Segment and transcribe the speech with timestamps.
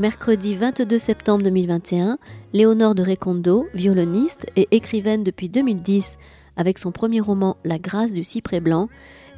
[0.00, 2.18] Mercredi 22 septembre 2021,
[2.52, 6.18] Léonore de Recondo, violoniste et écrivaine depuis 2010
[6.56, 8.88] avec son premier roman La grâce du cyprès blanc,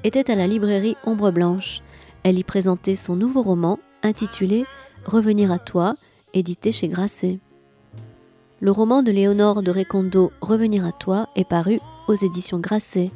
[0.05, 1.81] était à la librairie Ombre Blanche.
[2.25, 4.67] Elle y présentait son nouveau roman intitulé
[5.07, 5.95] Revenir à toi,
[6.35, 7.39] édité chez Grasset.
[8.61, 13.11] Le roman de Léonore de Recondo Revenir à toi est paru aux éditions Grasset.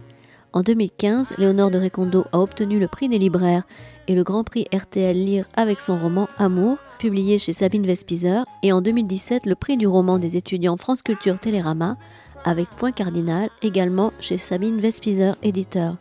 [0.54, 3.64] En 2015, Léonore de Recondo a obtenu le prix des libraires
[4.08, 8.72] et le grand prix RTL Lire avec son roman Amour, publié chez Sabine Vespizer, et
[8.72, 11.96] en 2017 le prix du roman des étudiants France Culture Télérama
[12.44, 15.96] avec Point Cardinal, également chez Sabine Vespizer, éditeur.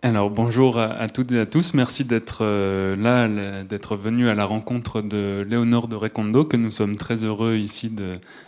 [0.00, 4.44] Alors bonjour à, toutes et à tous, merci d'être euh, là, d'être venu à la
[4.44, 7.92] rencontre de Léonore de Recondo, que nous sommes très heureux ici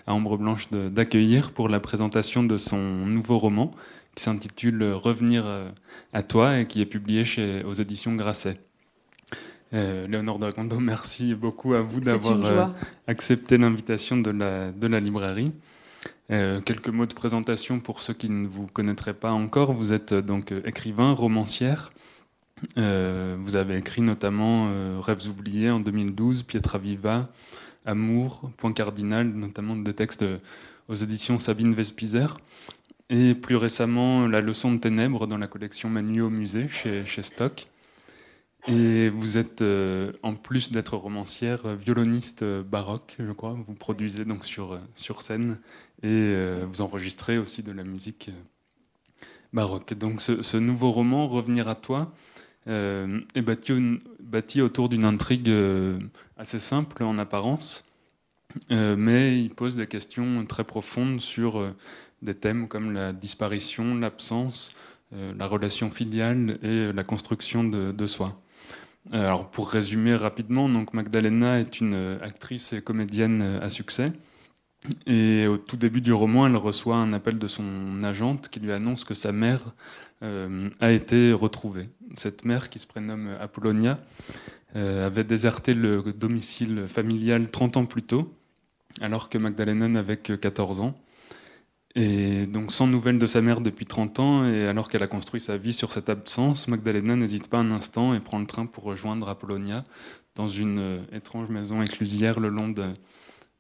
[0.06, 3.74] à Ombre Blanche d'accueillir pour la présentation de son nouveau roman
[4.14, 5.68] qui s'intitule Revenir euh,
[6.12, 8.60] à toi et qui est publié chez, aux éditions Grasset.
[9.72, 12.74] Euh, Léonore de Recondo, merci beaucoup à vous d'avoir
[13.08, 15.50] accepté l'invitation de la, de la librairie.
[16.30, 19.72] Euh, quelques mots de présentation pour ceux qui ne vous connaîtraient pas encore.
[19.72, 21.92] Vous êtes euh, donc euh, écrivain, romancière.
[22.76, 27.30] vous avez écrit notamment Rêves oubliés en 2012, Pietra Viva,
[27.86, 30.24] Amour, Point cardinal, notamment des textes
[30.88, 32.36] aux éditions Sabine Vespizer.
[33.08, 37.66] Et plus récemment, La leçon de ténèbres dans la collection Manu au musée chez, Stock.
[38.68, 39.64] Et vous êtes,
[40.22, 43.56] en plus d'être romancière, violoniste baroque, je crois.
[43.66, 45.56] Vous produisez donc sur, sur scène
[46.02, 49.94] et euh, vous enregistrez aussi de la musique euh, baroque.
[49.94, 52.12] Donc ce, nouveau roman, Revenir à toi,
[52.68, 55.52] euh, est bâti, autour d'une intrigue
[56.36, 57.86] assez simple en apparence,
[58.70, 61.74] mais il pose des questions très profondes sur
[62.22, 64.74] des thèmes comme la disparition, l'absence,
[65.12, 68.40] la relation filiale et la construction de, de soi.
[69.12, 74.12] Alors pour résumer rapidement, donc Magdalena est une actrice et comédienne à succès
[75.06, 78.72] et au tout début du roman, elle reçoit un appel de son agente qui lui
[78.72, 79.74] annonce que sa mère
[80.22, 81.90] euh, a été retrouvée.
[82.14, 84.00] Cette mère, qui se prénomme Apollonia,
[84.76, 88.34] euh, avait déserté le domicile familial 30 ans plus tôt,
[89.00, 90.94] alors que Magdalena n'avait que 14 ans.
[91.96, 95.40] Et donc sans nouvelles de sa mère depuis 30 ans, et alors qu'elle a construit
[95.40, 98.84] sa vie sur cette absence, Magdalena n'hésite pas un instant et prend le train pour
[98.84, 99.84] rejoindre Apollonia
[100.36, 102.84] dans une euh, étrange maison éclusière le long de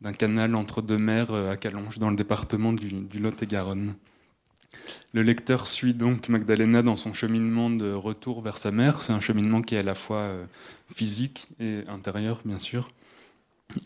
[0.00, 3.94] d'un canal entre deux mers euh, à Calonge, dans le département du, Lot-et-Garonne.
[5.12, 9.02] Le lecteur suit donc Magdalena dans son cheminement de retour vers sa mère.
[9.02, 10.44] C'est un cheminement qui est à la fois euh,
[10.94, 12.88] physique et intérieur, bien sûr.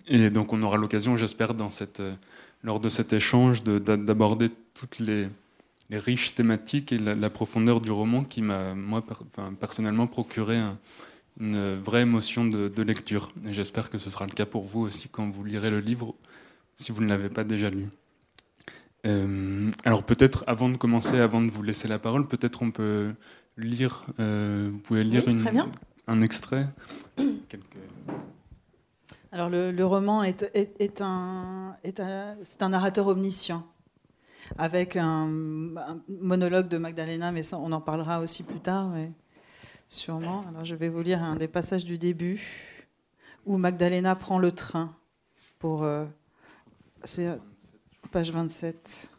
[0.06, 2.14] Et donc on aura l'occasion, j'espère, euh,
[2.62, 5.28] lors de cet échange, d'aborder toutes les,
[5.90, 9.04] riches thématiques et la, profondeur du roman qui m'a, moi,
[9.60, 10.76] personnellement, procuré un,
[11.38, 13.32] une vraie émotion de, lecture.
[13.46, 16.14] Et j'espère que ce sera le cas pour vous aussi quand vous lirez le livre,
[16.76, 17.88] si vous ne l'avez pas déjà lu.
[19.06, 23.12] Euh, alors peut-être, avant de commencer, avant de vous laisser la parole, peut-être on peut
[23.58, 25.44] lire, euh, vous pouvez lire une,
[26.06, 26.68] un extrait
[29.32, 33.66] Alors le, roman est, est, un, est un, c'est un narrateur omniscient
[34.58, 35.26] avec un,
[36.08, 38.88] monologue de Magdalena, mais ça, on en parlera aussi plus tard.
[38.88, 39.10] Mais
[39.86, 40.44] sûrement.
[40.48, 42.40] Alors je vais vous lire un des passages du début
[43.46, 44.94] où Magdalena prend le train
[45.58, 45.82] pour.
[45.82, 46.04] Euh,
[47.04, 47.28] c'est
[48.10, 49.10] page 27,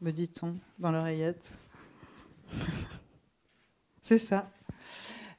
[0.00, 1.52] me dit-on, dans l'oreillette.
[4.02, 4.50] c'est ça.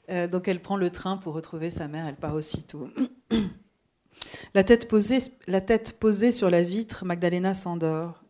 [0.09, 2.90] Euh, donc elle prend le train pour retrouver sa mère, elle part aussitôt.
[4.53, 8.24] la, tête posée, la tête posée sur la vitre, Magdalena s'endort.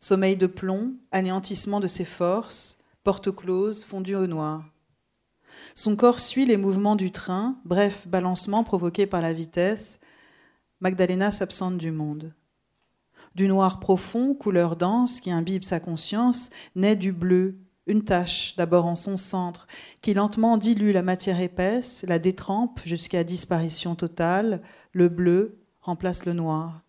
[0.00, 4.64] Sommeil de plomb, anéantissement de ses forces, porte close, fondue au noir.
[5.74, 9.98] Son corps suit les mouvements du train, bref balancement provoqué par la vitesse.
[10.80, 12.32] Magdalena s'absente du monde.
[13.34, 18.86] Du noir profond, couleur dense, qui imbibe sa conscience, naît du bleu, une tache d'abord
[18.86, 19.66] en son centre,
[20.02, 24.62] qui lentement dilue la matière épaisse, la détrempe jusqu'à disparition totale.
[24.92, 26.82] Le bleu remplace le noir.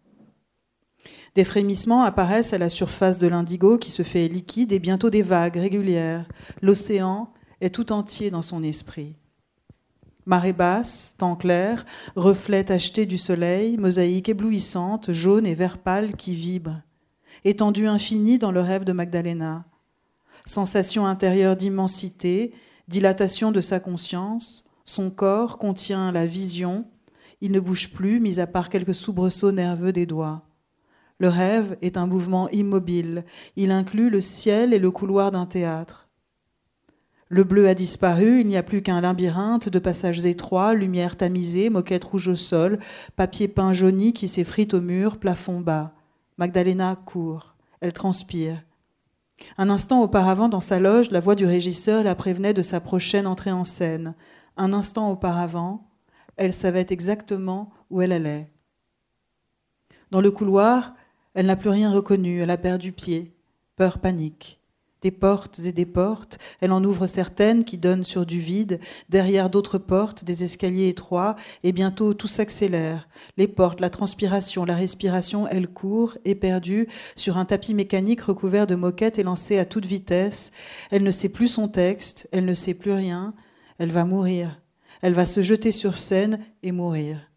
[1.35, 5.23] Des frémissements apparaissent à la surface de l'indigo qui se fait liquide et bientôt des
[5.23, 6.27] vagues régulières.
[6.61, 7.31] L'océan
[7.63, 9.15] est tout entier dans son esprit.
[10.25, 16.35] Marée basse, temps clair, reflet tacheté du soleil, mosaïque éblouissante, jaune et vert pâle qui
[16.35, 16.81] vibre.
[17.45, 19.65] Étendue infinie dans le rêve de Magdalena.
[20.45, 22.53] sensation intérieure d'immensité,
[22.89, 26.85] dilatation de sa conscience, son corps contient la vision,
[27.39, 30.43] il ne bouge plus, mis à part quelques soubresauts nerveux des doigts.
[31.17, 33.23] Le rêve est un mouvement immobile,
[33.55, 36.02] il inclut le ciel et le couloir d'un théâtre.
[37.33, 41.71] Le bleu a disparu, il n'y a plus qu'un labyrinthe de passages étroits, lumière tamisée,
[41.71, 42.77] moquette rouge au sol,
[43.15, 45.95] papier peint jauni qui s'effrite au mur, plafond bas.
[46.37, 48.61] Magdalena court, elle transpire.
[49.57, 53.25] Un instant auparavant, dans sa loge, la voix du régisseur la prévenait de sa prochaine
[53.25, 54.13] entrée en scène.
[54.55, 55.89] Un instant auparavant,
[56.37, 58.51] elle savait exactement où elle allait.
[60.11, 60.93] Dans le couloir,
[61.33, 63.35] elle n'a plus rien reconnu, elle a perdu pied.
[63.75, 64.62] Peur, panique
[65.03, 66.39] des portes et des portes.
[66.61, 68.79] Elle en ouvre certaines qui donnent sur du vide,
[69.09, 73.07] derrière d'autres portes, des escaliers étroits, et bientôt tout s'accélère.
[73.37, 78.75] Les portes, la transpiration, la respiration, elle court, éperdue, sur un tapis mécanique recouvert de
[78.75, 80.51] moquettes et lancée à toute vitesse.
[80.89, 83.33] Elle ne sait plus son texte, elle ne sait plus rien.
[83.77, 84.59] Elle va mourir.
[85.01, 87.29] Elle va se jeter sur scène et mourir.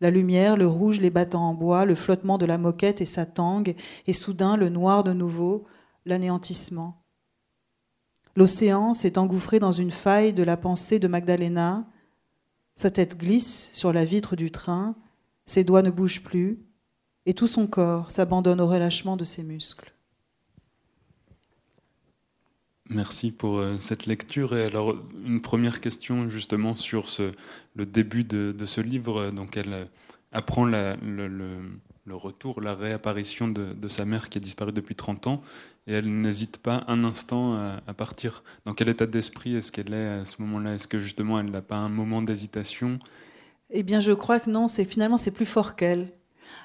[0.00, 3.26] La lumière, le rouge, les battants en bois, le flottement de la moquette et sa
[3.26, 3.74] tangue,
[4.06, 5.66] et soudain le noir de nouveau,
[6.08, 7.02] l'anéantissement.
[8.36, 11.86] L'océan s'est engouffré dans une faille de la pensée de Magdalena.
[12.74, 14.94] Sa tête glisse sur la vitre du train,
[15.46, 16.58] ses doigts ne bougent plus,
[17.26, 19.92] et tout son corps s'abandonne au relâchement de ses muscles.
[22.90, 24.56] Merci pour euh, cette lecture.
[24.56, 24.96] Et alors,
[25.26, 27.32] une première question justement sur ce,
[27.74, 29.30] le début de, ce livre.
[29.30, 29.84] Donc, elle euh,
[30.32, 31.58] apprend le, le,
[32.14, 35.42] retour, la réapparition de, de, sa mère qui a disparu depuis 30 ans
[35.86, 38.44] et elle n'hésite pas un instant à, partir.
[38.66, 40.74] Dans quel état d'esprit est-ce qu'elle est à ce moment-là?
[40.74, 42.98] Est-ce que justement elle n'a pas un moment d'hésitation?
[43.70, 44.68] Eh bien, je crois que non.
[44.68, 46.12] C'est finalement c'est plus fort qu'elle.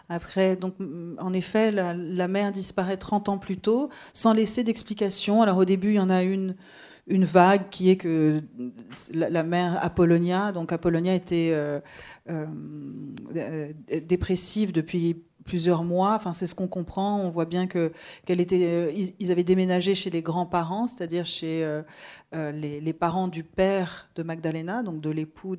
[0.10, 0.76] Après, donc,
[1.18, 5.42] en effet, la, mère disparaît 30 ans plus tôt, sans laisser d'explication.
[5.42, 6.56] Alors au début, il y en a une,
[7.08, 8.42] une vague qui est que
[9.14, 11.80] la, mère Apollonia, donc Apollonia était euh,
[12.30, 12.46] euh,
[13.36, 16.16] euh, dépressive depuis plusieurs mois.
[16.16, 17.20] Enfin, c'est ce qu'on comprend.
[17.20, 17.92] On voit bien que
[18.26, 18.66] qu'elle était.
[18.66, 21.82] Euh, ils, avaient déménagé chez les grands-parents, c'est-à-dire chez euh,
[22.36, 25.56] euh, les, parents du père de Magdalena, donc de l'époux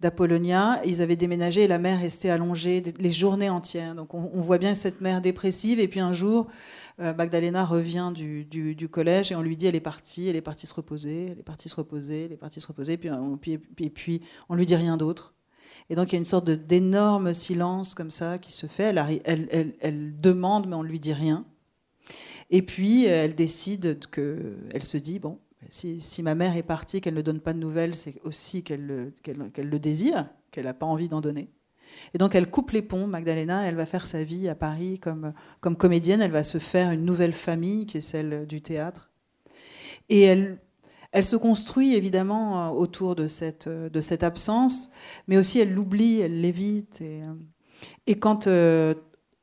[0.00, 0.80] d'Apollonia.
[0.84, 3.94] Ils avaient déménagé et la mère restait allongée les journées entières.
[3.94, 5.80] Donc on, voit bien cette mère dépressive.
[5.80, 6.48] Et puis un jour,
[6.98, 10.74] Magdalena revient du, collège et on lui dit elle est partie, elle est partie se
[10.74, 12.96] reposer, elle est partie se reposer, elle est partie se reposer.
[12.96, 15.34] Puis, puis, puis, puis on lui dit rien d'autre.
[15.92, 18.94] Et donc il y a une sorte d'énorme silence comme ça qui se fait.
[19.26, 21.44] Elle, demande, mais on ne lui dit rien.
[22.48, 27.12] Et puis elle décide que, elle se dit bon, si, ma mère est partie, qu'elle
[27.12, 31.20] ne donne pas de nouvelles, c'est aussi qu'elle le désire, qu'elle n'a pas envie d'en
[31.20, 31.50] donner.
[32.14, 35.34] Et donc elle coupe les ponts, Magdalena, elle va faire sa vie à Paris comme,
[35.60, 39.10] comme comédienne, elle va se faire une nouvelle famille qui est celle du théâtre.
[40.08, 40.58] Et elle,
[41.12, 44.90] elle se construit évidemment euh, autour de cette, euh, de cette absence,
[45.28, 47.00] mais aussi elle l'oublie, elle l'évite.
[47.00, 47.22] Et,
[48.08, 48.48] euh, quand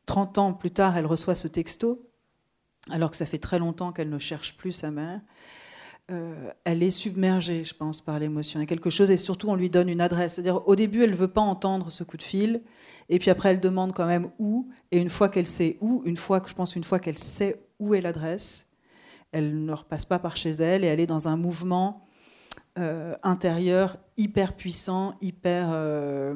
[0.06, 2.10] 30 ans plus tard, elle reçoit ce texto,
[2.90, 5.22] alors que ça fait très longtemps qu'elle ne cherche plus sa mère,
[6.64, 8.60] elle est submergée, je pense, par l'émotion.
[8.60, 10.34] Il y a quelque chose, et surtout, on lui donne une adresse.
[10.34, 12.64] C'est-à-dire, au début, elle ne veut pas entendre ce coup de fil,
[13.10, 16.18] et puis après, elle demande quand même où, et une fois qu'elle sait où, une
[16.18, 18.69] fois, je pense, une fois qu'elle sait où est l'adresse,
[19.32, 22.08] elle ne repasse pas par chez elle et elle est dans un mouvement
[22.78, 25.70] euh, intérieur hyper puissant, hyper.
[25.72, 26.36] Euh,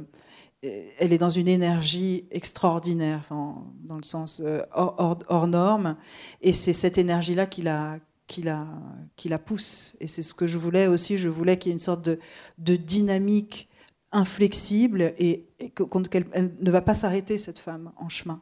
[0.62, 5.98] elle est dans une énergie extraordinaire, dans le sens euh, hors, norme,
[6.42, 8.66] et c'est cette énergie-là qui la, qui, la,
[9.18, 9.98] qui la pousse.
[10.00, 12.18] Et c'est ce que je voulais aussi, je voulais qu'il y ait une sorte de,
[12.60, 13.70] de dynamique
[14.14, 15.50] inflexible et,
[16.10, 18.42] qu'elle ne va pas s'arrêter, cette femme, en chemin.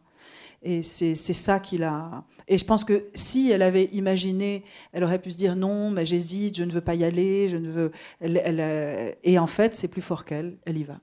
[0.64, 2.24] Et c'est ça qui l'a.
[2.52, 6.06] Et je pense que si elle avait imaginé, elle aurait pu se dire non, mais
[6.06, 7.92] j'hésite, je ne veux pas y aller, je ne veux.
[8.22, 11.00] Euh, Et en fait, c'est plus fort qu'elle, elle y va.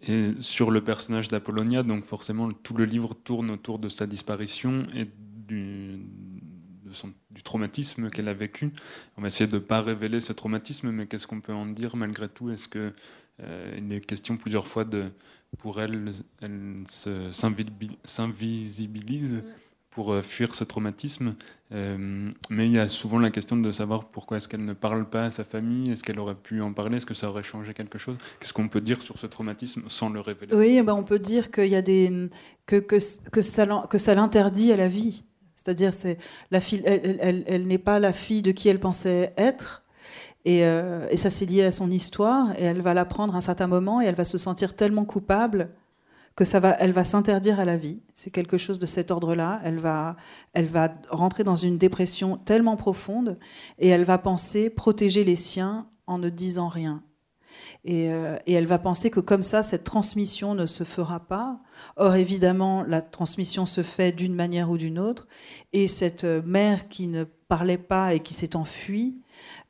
[0.00, 4.86] Et sur le personnage d'Apollonia, donc forcément tout le livre tourne autour de sa disparition
[4.96, 5.06] et
[5.46, 6.00] du,
[6.94, 8.72] son, du traumatisme qu'elle a vécu.
[9.16, 11.96] On va essayer de ne pas révéler ce traumatisme, mais qu'est-ce qu'on peut en dire
[11.96, 12.50] malgré tout?
[12.50, 12.92] Est-ce qu'il
[13.42, 15.10] euh, est question plusieurs fois de,
[15.58, 16.10] pour elle,
[16.40, 16.84] elle
[18.04, 19.42] s'invisibilise
[19.94, 21.36] pour euh, fuir ce traumatisme.
[21.72, 25.08] Euh, mais il y a souvent la question de savoir pourquoi est-ce qu'elle ne parle
[25.08, 27.72] pas à sa famille, est-ce qu'elle aurait pu en parler, est-ce que ça aurait changé
[27.74, 28.16] quelque chose?
[28.38, 30.54] Qu'est-ce qu'on peut dire sur ce traumatisme sans le révéler?
[30.54, 32.28] Oui, ben on peut dire qu'il y a des
[32.66, 32.96] que, que,
[33.30, 35.24] que ça, que ça l'interdit à la vie.
[35.64, 36.18] C'est-à-dire, c'est
[36.50, 39.82] la fille, elle, n'est pas la fille de qui elle pensait être.
[40.46, 42.52] Euh, et, ça, c'est lié à son histoire.
[42.58, 45.70] Et elle va l'apprendre à un certain moment et elle va se sentir tellement coupable
[46.36, 48.00] que ça va, elle va s'interdire à la vie.
[48.12, 49.60] C'est quelque chose de cet ordre-là.
[49.64, 50.16] Elle va,
[50.52, 53.38] elle va rentrer dans une dépression tellement profonde
[53.78, 57.02] et elle va penser protéger les siens en ne disant rien.
[57.84, 61.58] Et, euh, et, elle va penser que comme ça, cette transmission ne se fera pas.
[61.96, 65.26] Or, évidemment, la transmission se fait d'une manière ou d'une autre.
[65.72, 69.16] Et cette mère qui ne parlait pas et qui s'est enfuie,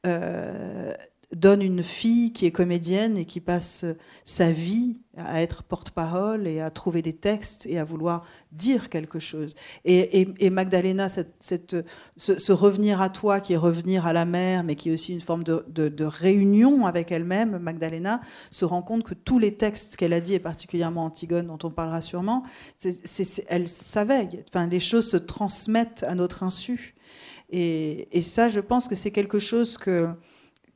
[0.07, 0.95] euh,
[1.35, 3.85] donne une fille qui est comédienne et qui passe
[4.25, 9.19] sa vie à être porte-parole et à trouver des textes et à vouloir dire quelque
[9.19, 9.55] chose.
[9.85, 11.77] Et, Magdalena, cette,
[12.17, 15.21] ce, revenir à toi qui est revenir à la mère, mais qui est aussi une
[15.21, 20.21] forme de, réunion avec elle-même, Magdalena se rend compte que tous les textes qu'elle a
[20.21, 22.45] dit, et particulièrement Antigone, dont on parlera sûrement,
[23.49, 24.29] elle savait.
[24.49, 26.95] Enfin, les choses se transmettent à notre insu.
[27.51, 30.09] Et, et ça, je pense que c'est quelque chose que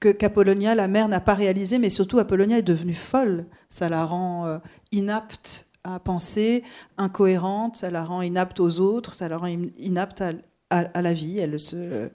[0.00, 3.46] qu'Apollonia, la mère, n'a pas réalisé, mais surtout Apollonia est devenue folle.
[3.68, 4.58] Ça la rend euh,
[4.92, 6.64] inapte à penser,
[6.96, 9.46] incohérente, ça la rend inapte aux autres, ça la rend
[9.78, 10.22] inapte
[10.70, 11.38] à, la vie.
[11.38, 12.10] Elle se,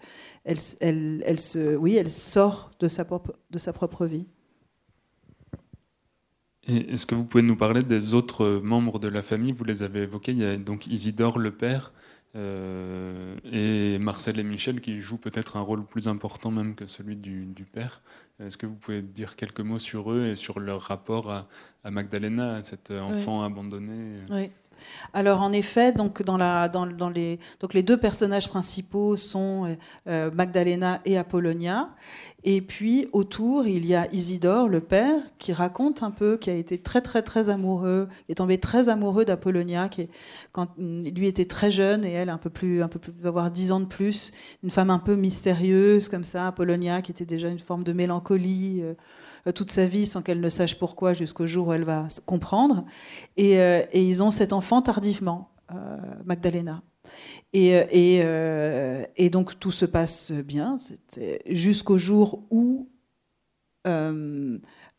[0.46, 4.25] elle, elle, se, oui, elle sort de sa propre, de sa propre vie.
[6.66, 9.52] Est-ce que vous pouvez nous parler des autres membres de la famille?
[9.52, 10.32] Vous les avez évoqués.
[10.32, 11.92] Il y a donc Isidore le père,
[12.36, 17.16] euh, et Marcel et Michel qui jouent peut-être un rôle plus important même que celui
[17.16, 18.02] du, père.
[18.40, 21.48] Est-ce que vous pouvez dire quelques mots sur eux et sur leur rapport à,
[21.84, 24.50] à Magdalena, cet enfant abandonné Oui.
[25.13, 26.38] Alors en effet, donc dans,
[27.10, 29.75] les, donc les deux personnages principaux sont
[30.08, 31.90] euh, Magdalena et Apollonia.
[32.46, 36.54] Et puis autour, il y a Isidore, le père, qui raconte un peu, qui a
[36.54, 40.10] été très très très amoureux, est tombé très amoureux d'Apollonia, qui
[40.52, 43.72] quand lui était très jeune et elle un peu plus, un peu plus, avoir dix
[43.72, 47.60] ans de plus, une femme un peu mystérieuse comme ça, Apollonia, qui était déjà une
[47.60, 48.82] forme de mélancolie.
[48.82, 48.94] Euh,
[49.52, 52.86] toute sa vie sans qu'elle ne sache pourquoi jusqu'au jour où elle va comprendre.
[53.36, 56.82] Et, euh, ils ont cet enfant tardivement, euh, Magdalena.
[57.52, 57.74] Et,
[59.18, 60.78] et, donc tout se passe bien
[61.46, 62.90] jusqu'au jour où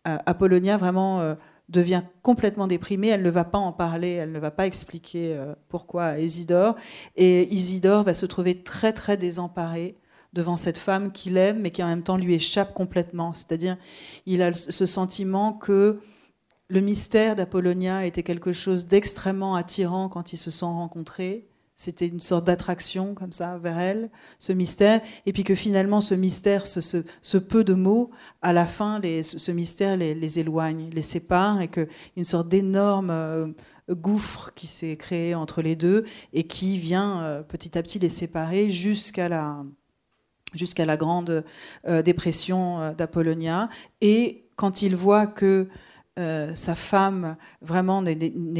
[0.04, 1.36] Apollonia vraiment
[1.70, 3.08] devient complètement déprimée.
[3.08, 5.36] Elle ne va pas en parler, elle ne va pas expliquer
[5.68, 6.76] pourquoi à Isidore.
[7.16, 9.96] Et Isidore va se trouver très très désemparé
[10.34, 13.32] devant cette femme qu'il aime, mais qui en même temps lui échappe complètement.
[13.32, 13.76] C'est-à-dire,
[14.26, 16.00] il a ce sentiment que
[16.68, 21.46] le mystère d'Apollonia était quelque chose d'extrêmement attirant quand ils se sont rencontrés.
[21.76, 26.14] C'était une sorte d'attraction comme ça vers elle, ce mystère, et puis que finalement ce
[26.14, 28.10] mystère, ce, peu de mots,
[28.42, 33.48] à la fin, ce mystère les, éloigne, les sépare, et qu'une sorte d'énorme euh,
[33.90, 38.08] gouffre qui s'est créé entre les deux et qui vient euh, petit à petit les
[38.08, 39.64] séparer jusqu'à la,
[40.54, 41.44] jusqu'à la grande
[41.86, 43.68] euh, dépression euh, d'Apollonia.
[44.00, 45.68] Et quand il voit que
[46.18, 48.00] euh, sa femme vraiment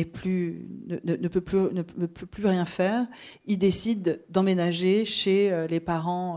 [0.05, 3.07] plus, ne, peut plus, ne peut plus rien faire,
[3.47, 5.67] il décide d'emménager chez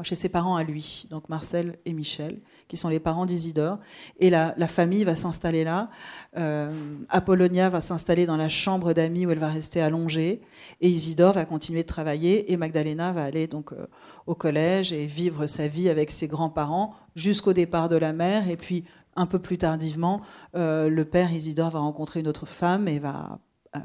[0.04, 3.80] chez ses parents à lui, donc Marcel et Michel qui sont les parents d'Isidore.
[4.20, 5.90] Et la, famille va s'installer là.
[6.38, 6.72] Euh,
[7.10, 10.42] Apollonia va s'installer dans la chambre d'amis où elle va rester allongée.
[10.82, 12.52] Et Isidore va continuer de travailler.
[12.52, 13.88] Et Magdalena va aller donc euh,
[14.26, 18.50] au collège et vivre sa vie avec ses grands-parents jusqu'au départ de la mère.
[18.50, 18.84] Et puis,
[19.16, 20.22] un peu plus tardivement,
[20.56, 23.40] euh, le père Isidore va rencontrer une autre femme et va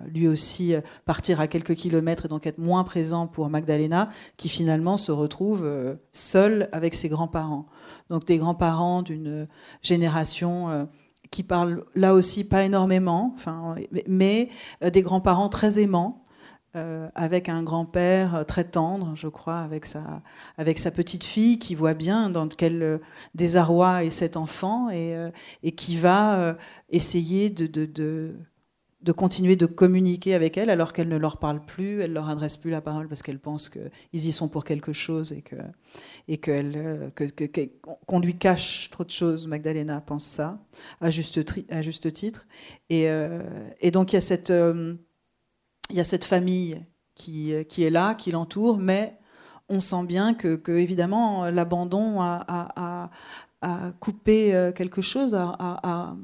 [0.09, 0.75] lui aussi
[1.05, 5.67] partir à quelques kilomètres et donc être moins présent pour Magdalena, qui finalement se retrouve
[6.13, 7.67] seule avec ses grands-parents
[8.13, 9.49] donc des grands-parents d'une
[9.81, 10.85] génération euh,
[11.31, 13.35] qui parlent là aussi pas énormément,
[14.07, 14.51] mais
[14.85, 16.19] euh, des grands-parents très aimants.
[16.75, 20.23] Euh, avec un grand-père très tendre, je crois, avec sa,
[20.57, 22.99] avec sa petite fille qui voit bien dans quel
[23.35, 25.15] désarroi est cet enfant et,
[25.63, 26.57] et qui va
[26.89, 28.35] essayer de
[29.11, 32.71] continuer de communiquer avec elle alors qu'elle ne leur parle plus, elle leur adresse plus
[32.71, 35.57] la parole parce qu'elle pense qu'ils y sont pour quelque chose et que
[36.29, 37.11] et euh,
[38.07, 39.49] qu'on lui cache trop de choses.
[39.49, 40.61] Magdalena pense ça
[41.01, 41.43] à juste,
[42.13, 42.47] titre.
[42.91, 43.43] Et, euh,
[43.81, 44.95] et, donc il y a cette euh,
[45.91, 46.81] y a cette famille
[47.17, 49.19] qui, qui est là, qui l'entoure, mais
[49.69, 53.11] on sent bien que, que évidemment l'abandon a, a,
[53.63, 56.17] a, coupé quelque chose, a,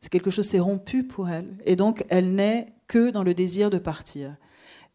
[0.00, 1.56] c'est quelque chose s'est rompu pour elle.
[1.66, 4.34] Et donc, elle n'est que dans le désir de partir.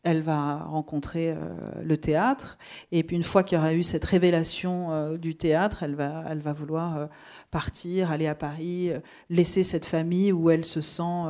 [0.04, 1.38] Elle va rencontrer euh,
[1.84, 2.60] le théâtre,
[2.92, 6.24] et puis une fois qu'il y aura eu cette révélation euh, du théâtre, elle va,
[6.30, 7.06] elle va vouloir euh,
[7.50, 8.92] partir, aller à Paris,
[9.32, 11.24] laisser cette famille où elle se sent,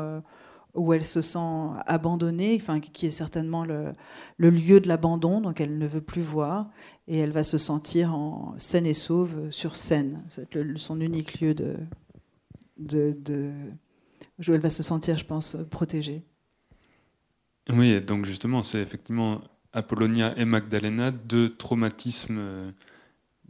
[0.73, 3.93] où elle se sent abandonnée, enfin, qui est certainement le,
[4.37, 6.69] lieu de l'abandon, donc elle ne veut plus voir,
[7.07, 10.21] et elle va se sentir en saine et sauve sur scène.
[10.27, 11.77] C'est son unique lieu de,
[12.77, 13.15] de,
[14.39, 16.23] elle va se sentir, je pense, protégée.
[17.69, 19.41] Oui, donc justement, c'est effectivement
[19.73, 22.71] Apollonia et Magdalena, deux traumatismes euh,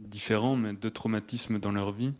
[0.00, 2.12] différents, mais deux traumatismes dans leur vie,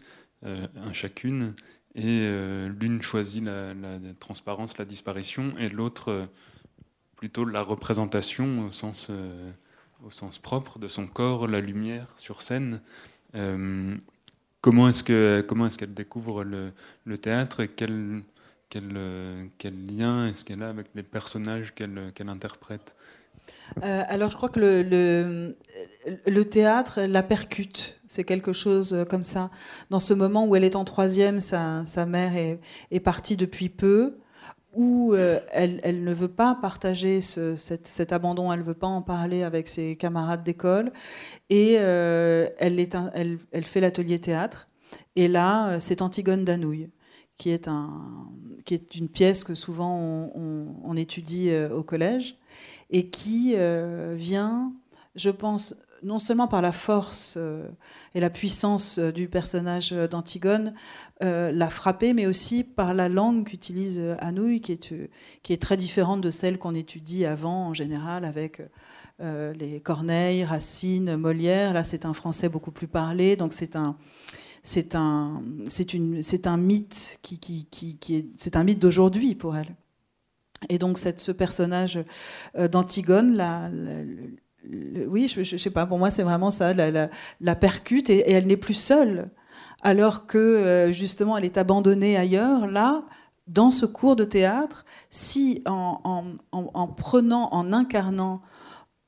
[0.45, 1.55] euh, un chacune,
[1.95, 3.75] et euh, l'une choisit la,
[4.21, 6.29] transparence, la disparition, et l'autre
[7.17, 9.09] plutôt la représentation au sens
[10.43, 12.83] propre de son corps, la lumière sur scène.
[14.71, 16.73] Comment est-ce qu'elle découvre le,
[17.05, 18.23] le, théâtre et quel,
[18.69, 18.99] quel,
[19.59, 22.95] quel lien est-ce qu'elle a avec les personnages qu'elle interprète?
[23.83, 25.55] Euh, alors, je crois que le,
[26.27, 28.01] le, théâtre la percute.
[28.09, 29.51] C'est quelque chose comme ça.
[29.91, 33.69] Dans ce moment où elle est en troisième, sa, sa mère est, est, partie depuis
[33.69, 34.17] peu,
[34.77, 39.03] où euh, elle, ne veut pas partager ce, cet, abandon, elle ne veut pas en
[39.03, 40.93] parler avec ses camarades d'école,
[41.51, 44.69] et euh, elle, fait l'atelier théâtre.
[45.17, 46.91] Et là, c'est Antigone d'Anouilh,
[47.39, 47.69] qui est,
[48.95, 52.39] une pièce que souvent on, étudie au collège
[52.91, 54.73] et qui euh, vient,
[55.15, 55.75] je pense,
[56.07, 57.69] non seulement par la force euh,
[58.15, 60.75] et la puissance euh, du personnage d'Antigone,
[61.21, 66.59] la frapper, mais aussi par la langue qu'utilise Anouilh, qui est, très différente de celle
[66.59, 68.61] qu'on étudie avant en général avec
[69.19, 71.73] les Corneille, Racine, Molière.
[71.73, 73.97] Là, c'est un français beaucoup plus parlé, donc c'est un
[76.59, 77.19] mythe
[78.79, 79.75] d'aujourd'hui pour elle.
[80.69, 81.99] Et donc ce personnage
[82.57, 83.37] euh, d'Antigone,
[85.09, 88.57] oui, je, ne sais pas, pour moi c'est vraiment ça, la, percute et, elle n'est
[88.57, 89.31] plus seule,
[89.83, 92.67] alors que euh, justement elle est abandonnée ailleurs.
[92.67, 93.05] Là,
[93.47, 96.01] dans ce cours de théâtre, si en,
[96.53, 98.43] en, en, prenant, en incarnant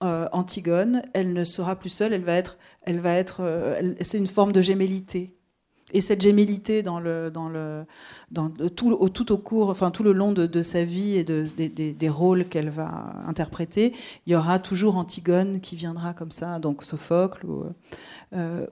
[0.05, 3.43] euh, Antigone, elle ne sera plus seule, elle va être, elle va être,
[4.01, 5.38] c'est une forme de gémellité.
[5.95, 7.33] Et cette gémellité dans le,
[8.77, 12.69] tout, au, cours, enfin tout le long de, sa vie et de, des rôles qu'elle
[12.69, 13.95] va interpréter,
[14.27, 17.65] il y aura toujours Antigone qui viendra comme ça, donc Sophocle ou,
[18.35, 18.67] euh,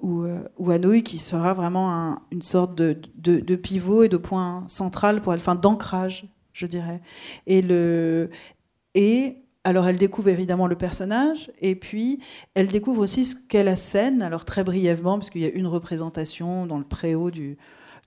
[0.61, 5.55] euh, qui sera vraiment une sorte de, pivot et de point central pour elle, enfin
[5.55, 7.01] d'ancrage, je dirais.
[7.47, 8.29] Et, le,
[8.95, 12.21] et alors elle découvre évidemment le personnage, et puis
[12.55, 15.67] elle découvre aussi ce qu'est la scène, alors très brièvement, parce qu'il y a une
[15.67, 17.59] représentation dans le préau du,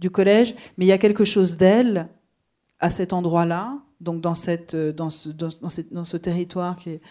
[0.10, 2.08] collège, mais il y a quelque chose d'elle
[2.80, 5.50] à cet endroit-là, donc dans, cette, dans, ce, dans,
[5.92, 7.02] dans, ce territoire qui est,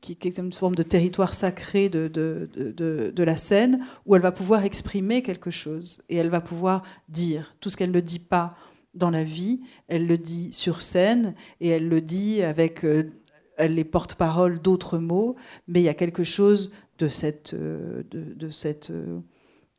[0.00, 4.22] qui, est une forme de territoire sacré de, de, de, de, la scène, où elle
[4.22, 7.54] va pouvoir exprimer quelque chose, et elle va pouvoir dire.
[7.60, 8.56] Tout ce qu'elle ne dit pas
[8.92, 12.84] dans la vie, elle le dit sur scène, et elle le dit avec...
[12.84, 13.12] Euh,
[13.56, 15.36] elle les porte-parole d'autres mots,
[15.68, 19.20] mais il y a quelque chose de cette, euh, de, cette euh,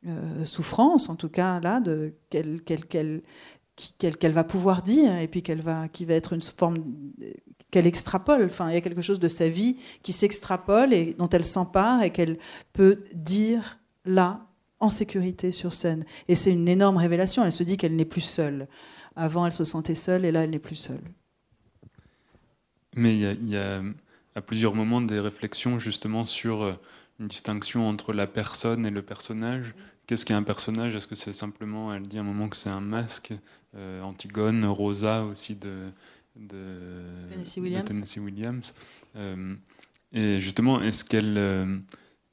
[0.06, 2.60] euh, souffrance, en tout cas là, de qu'elle
[3.98, 6.78] qu'elle va pouvoir dire, et puis qu'elle va, qui va être une forme
[7.70, 8.44] qu'elle extrapole.
[8.44, 12.02] Enfin, il y a quelque chose de sa vie qui s'extrapole et dont elle s'empare
[12.02, 12.38] et qu'elle
[12.72, 14.46] peut dire là,
[14.80, 16.04] en sécurité sur scène.
[16.28, 17.44] Et c'est une énorme révélation.
[17.44, 18.68] Elle se dit qu'elle n'est plus seule.
[19.14, 21.02] Avant, elle se sentait seule, et là, elle n'est plus seule.
[22.96, 23.82] Mais il y, a,
[24.34, 26.72] à plusieurs moments des réflexions justement sur euh,
[27.20, 29.74] une distinction entre la personne et le personnage.
[30.06, 30.94] Qu'est-ce qu'est un personnage?
[30.94, 33.32] Est-ce que c'est simplement, elle dit à un moment que c'est un masque
[33.76, 35.90] euh, Antigone, Rosa aussi de,
[36.36, 37.02] de
[37.84, 38.74] Tennessee Williams.
[39.16, 39.54] Euh,
[40.12, 41.82] et justement, est-ce qu'elle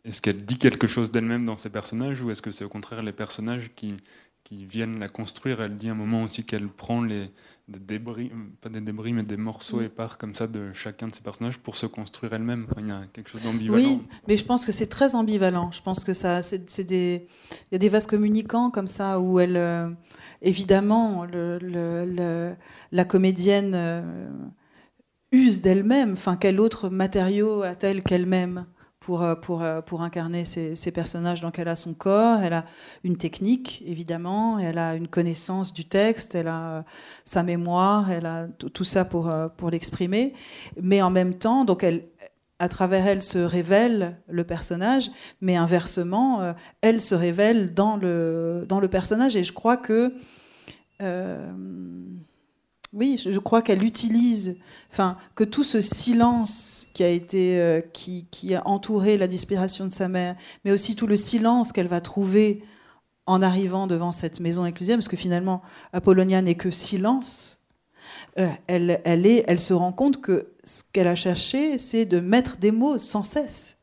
[0.05, 3.03] est-ce qu'elle dit quelque chose d'elle-même dans ses personnages ou est-ce que c'est au contraire
[3.03, 3.95] les personnages qui,
[4.43, 5.61] qui viennent la construire?
[5.61, 7.29] Elle dit à un moment aussi qu'elle prend les,
[7.67, 9.85] des débris, pas des débris, mais des morceaux mm.
[9.85, 12.67] épars comme ça de chacun de ces personnages pour se construire elle-même.
[12.77, 13.77] il y a quelque chose d'ambivalent.
[13.77, 15.71] Oui, mais je pense que c'est très ambivalent.
[15.71, 19.39] Je pense que ça, c'est des, il y a des vases communicants comme ça où
[19.39, 19.89] elle, euh,
[20.41, 22.53] évidemment, le, le,
[22.91, 24.29] la comédienne euh,
[25.31, 26.13] use d'elle-même.
[26.13, 28.65] Enfin, quel autre matériau a-t-elle qu'elle-même?
[29.03, 31.41] Pour, euh, pour, euh, pour incarner ces, personnages.
[31.41, 32.65] Donc elle a son corps, elle a
[33.03, 36.81] une technique, évidemment, elle a une connaissance du texte, elle a euh,
[37.25, 40.33] sa mémoire, elle a tout ça pour, pour l'exprimer.
[40.81, 42.05] Mais en même temps, donc elle,
[42.59, 45.11] à travers elle se révèle le personnage,
[45.41, 49.35] mais inversement, elle se révèle dans le, dans le personnage.
[49.35, 50.13] Et je crois que...
[52.93, 54.57] oui, je crois qu'elle utilise,
[54.91, 59.91] enfin, que tout ce silence qui a été, euh, qui, a entouré la disparition de
[59.91, 62.63] sa mère, mais aussi tout le silence qu'elle va trouver
[63.25, 67.59] en arrivant devant cette maison ecclésiale, parce que finalement, Apollonia n'est que silence.
[68.37, 72.19] Euh, elle, elle, est, elle se rend compte que ce qu'elle a cherché, c'est de
[72.19, 73.77] mettre des mots sans cesse.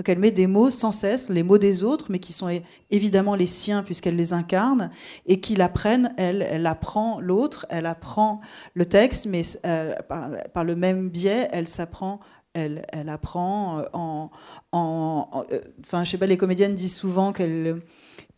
[0.00, 2.48] Donc elle met des mots sans cesse, les mots des autres, mais qui sont
[2.90, 4.90] évidemment les siens puisqu'elle les incarne,
[5.26, 8.40] et qui l'apprennent, elle, elle apprend l'autre, elle apprend
[8.72, 12.20] le texte, mais euh, par, le même biais, elle s'apprend
[12.54, 14.30] elle, elle, apprend en,
[14.72, 17.82] en, euh, enfin, je sais pas, les comédiennes disent souvent qu'elle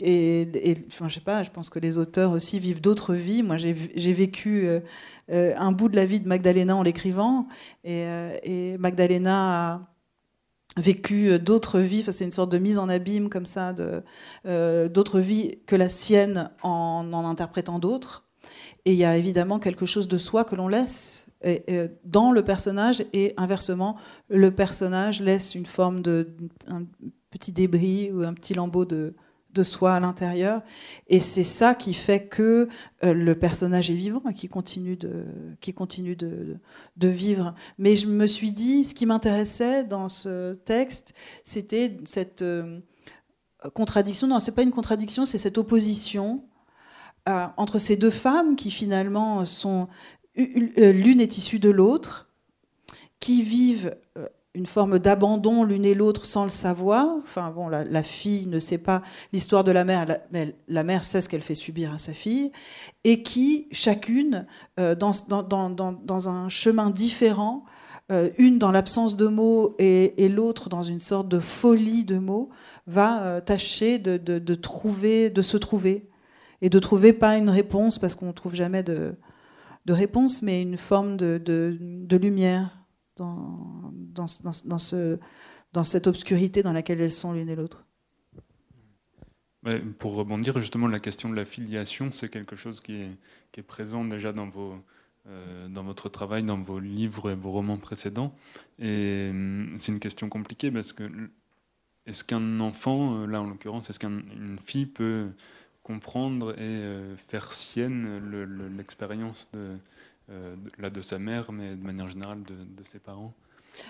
[0.00, 3.42] et, enfin, je sais pas, je pense que les auteurs aussi vivent d'autres vies.
[3.42, 4.80] Moi, j'ai vécu euh,
[5.30, 7.46] euh, un bout de la vie de Magdalena en l'écrivant,
[7.84, 9.86] et, euh, et, Magdalena
[10.76, 12.00] vécu d'autres vies.
[12.00, 13.74] Enfin, c'est une sorte de mise en abîme comme ça,
[14.44, 18.24] d'autres vies que la sienne en en interprétant d'autres.
[18.84, 21.26] Et il y a évidemment quelque chose de soi que l'on laisse
[22.04, 23.96] dans le personnage et inversement,
[24.28, 26.36] le personnage laisse une forme de
[26.68, 26.84] un
[27.30, 29.14] petit débris ou un petit lambeau de,
[29.52, 30.62] de soi à l'intérieur.
[31.08, 32.68] Et c'est ça qui fait que
[33.04, 35.24] euh, le personnage est vivant et qui continue, de,
[35.60, 36.58] qui continue de,
[36.96, 37.54] vivre.
[37.78, 42.80] Mais je me suis dit, ce qui m'intéressait dans ce texte, c'était cette euh,
[43.74, 44.26] contradiction.
[44.26, 46.44] Non, c'est pas une contradiction, c'est cette opposition
[47.28, 49.88] euh, entre ces deux femmes qui finalement sont.
[50.34, 52.30] L'une est issue de l'autre,
[53.20, 53.94] qui vivent
[54.54, 57.06] une forme d'abandon l'une et l'autre sans le savoir.
[57.70, 61.42] La, fille ne sait pas l'histoire de la mère, mais la mère sait ce qu'elle
[61.42, 62.52] fait subir à sa fille,
[63.04, 64.46] et qui, chacune,
[64.78, 67.64] euh, dans, un chemin différent,
[68.10, 72.50] euh, une dans l'absence de mots et, l'autre dans une sorte de folie de mots,
[72.86, 76.10] va euh, tâcher de, trouver, de se trouver,
[76.60, 79.14] et de trouver pas une réponse, parce qu'on ne trouve jamais de,
[79.86, 82.81] de réponse, mais une forme de, de lumière
[83.22, 84.26] dans, dans,
[84.64, 85.18] dans, ce,
[85.72, 87.84] dans cette obscurité dans laquelle elles sont l'une et l'autre.
[89.98, 94.32] Pour rebondir, justement, la question de la filiation, c'est quelque chose qui est, présent déjà
[95.28, 98.34] euh, dans votre travail, dans vos livres et vos romans précédents.
[98.80, 101.04] Et hum, c'est une question compliquée parce que
[102.06, 105.28] est-ce qu'un enfant, euh, là en l'occurrence, est-ce qu'une fille peut
[105.84, 108.20] comprendre et euh, faire sienne
[108.76, 109.76] l'expérience de,
[110.78, 113.34] là, de sa mère, mais de manière générale de, ses parents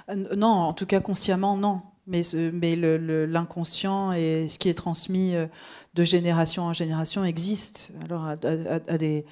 [0.08, 1.82] euh, non, en tout cas consciemment, non.
[2.08, 5.46] Mais, mais l'inconscient et ce qui est transmis euh,
[5.94, 7.92] de génération en génération existe.
[8.04, 9.24] Alors à, des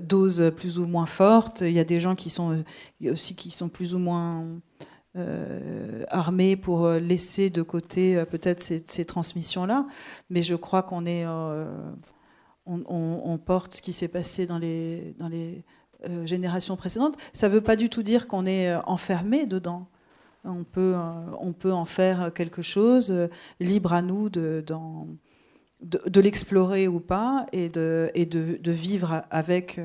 [0.00, 1.62] doses plus ou moins fortes.
[1.62, 2.62] Il y a des gens qui sont
[3.04, 4.44] aussi qui sont plus ou moins
[5.16, 9.86] euh, armés pour laisser de côté peut-être ces, transmissions-là.
[10.30, 11.26] Mais je crois qu'on est
[12.66, 15.64] on, porte ce qui s'est passé dans les dans les
[16.08, 19.86] euh, génération précédente, ça ne veut pas du tout dire qu'on est euh, enfermé dedans.
[20.44, 24.64] On peut, euh, on peut en faire quelque chose, libre à nous de,
[25.80, 29.80] de, l'explorer ou pas et de, et de, vivre avec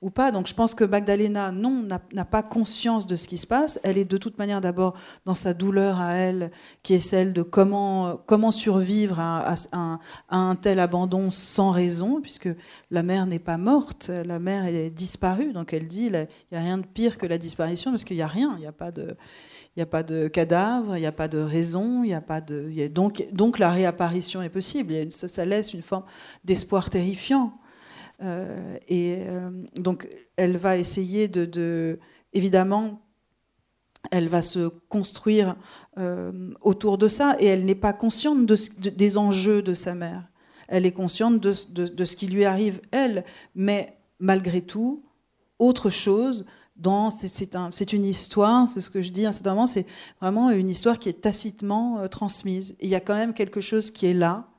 [0.00, 0.32] ou pas.
[0.32, 3.80] Donc je pense que Magdalena, non, n'a pas conscience de ce qui se passe.
[3.82, 6.50] Elle est de toute manière d'abord dans sa douleur à elle,
[6.82, 9.54] qui est celle de comment, comment survivre à,
[10.28, 12.48] un tel abandon sans raison, puisque
[12.90, 15.52] la mère n'est pas morte, la mère est disparue.
[15.52, 18.22] Donc elle dit, il n'y a rien de pire que la disparition, parce qu'il n'y
[18.22, 19.16] a rien, il n'y a pas de...
[19.78, 22.88] A pas de cadavre, il n'y a pas de raison, il a pas de.
[22.88, 25.10] donc, donc la réapparition est possible.
[25.10, 26.04] Ça laisse une forme
[26.44, 27.54] d'espoir terrifiant.
[28.22, 31.98] Euh, et euh, donc, elle va essayer de,
[32.32, 33.02] évidemment,
[34.10, 35.56] elle va se construire
[35.98, 40.28] euh, autour de ça, et elle n'est pas consciente des enjeux de sa mère.
[40.68, 41.52] Elle est consciente de,
[42.04, 45.04] ce qui lui arrive, elle, mais malgré tout,
[45.58, 46.46] autre chose.
[47.20, 49.86] C'est une histoire, c'est ce que je dis moment, c'est
[50.20, 52.74] vraiment une histoire qui est tacitement transmise.
[52.80, 54.51] il y a quand même quelque chose qui est là,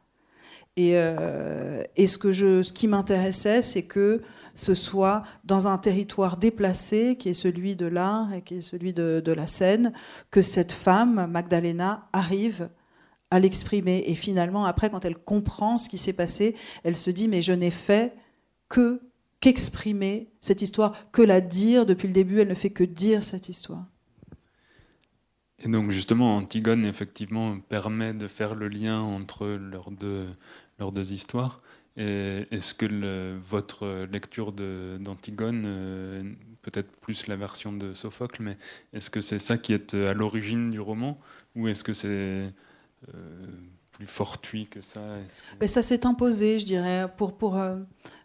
[0.76, 4.22] et, euh, et ce, que je, ce qui m'intéressait, c'est que
[4.56, 8.94] ce soit dans un territoire déplacé, qui est celui de l'art et qui est celui
[8.94, 9.94] de, de, la scène,
[10.32, 12.70] que cette femme, Magdalena, arrive
[13.32, 14.04] à l'exprimer.
[14.08, 17.54] Et finalement, après, quand elle comprend ce qui s'est passé, elle se dit, mais je
[17.54, 18.16] n'ai fait
[18.70, 19.02] que
[19.44, 23.50] qu'exprimer cette histoire, que la dire depuis le début, elle ne fait que dire cette
[23.50, 23.86] histoire.
[25.60, 30.28] Et donc justement, Antigone, effectivement, permet de faire le lien entre leurs deux,
[30.80, 31.62] leurs deux histoires.
[31.96, 36.24] Est-ce que votre lecture d'Antigone, euh,
[36.64, 38.58] peut-être plus la version de Sophocle, mais
[38.94, 41.20] est-ce que c'est ça qui est à l'origine du roman
[41.56, 43.46] Ou est-ce que c'est euh,
[43.92, 45.02] plus fortuit que ça?
[45.62, 47.76] Mais Ça s'est imposé, je dirais, pour, pour, euh,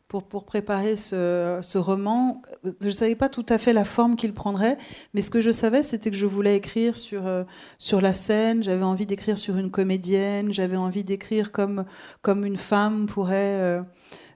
[0.08, 2.42] pour, préparer ce, roman.
[2.80, 4.78] Je ne savais pas tout à fait la forme qu'il prendrait,
[5.14, 7.44] mais ce que je savais, c'était que je voulais écrire sur, euh,
[7.78, 11.84] sur la scène, j'avais envie d'écrire sur une comédienne, j'avais envie d'écrire comme,
[12.22, 13.82] comme une femme pourrait euh,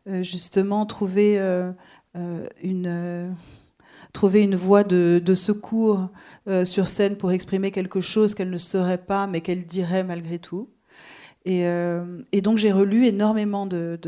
[0.09, 1.39] euh, justement trouver
[2.63, 3.35] une
[4.13, 6.09] trouver une voie de, secours
[6.49, 10.39] euh, sur scène pour exprimer quelque chose qu'elle ne saurait pas, mais qu'elle dirait malgré
[10.39, 10.69] tout.
[11.45, 13.99] Et, euh, donc j'ai relu énormément de,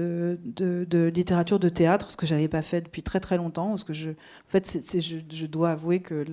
[1.14, 3.74] littérature de théâtre, ce que j'avais pas fait depuis très très longtemps.
[3.74, 3.76] En
[4.48, 6.24] fait, je, dois avouer que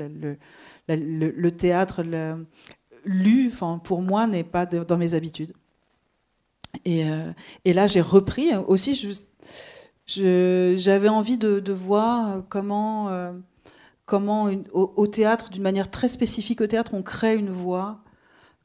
[0.87, 2.03] le, théâtre
[3.05, 5.53] lu, enfin, pour moi, n'est pas dans mes habitudes.
[6.85, 7.03] Et,
[7.65, 8.95] et là, j'ai repris aussi.
[8.95, 9.27] juste
[10.07, 13.31] j'avais envie de, voir comment, euh,
[14.05, 17.99] comment au, théâtre, d'une manière très spécifique au théâtre, on crée une voix,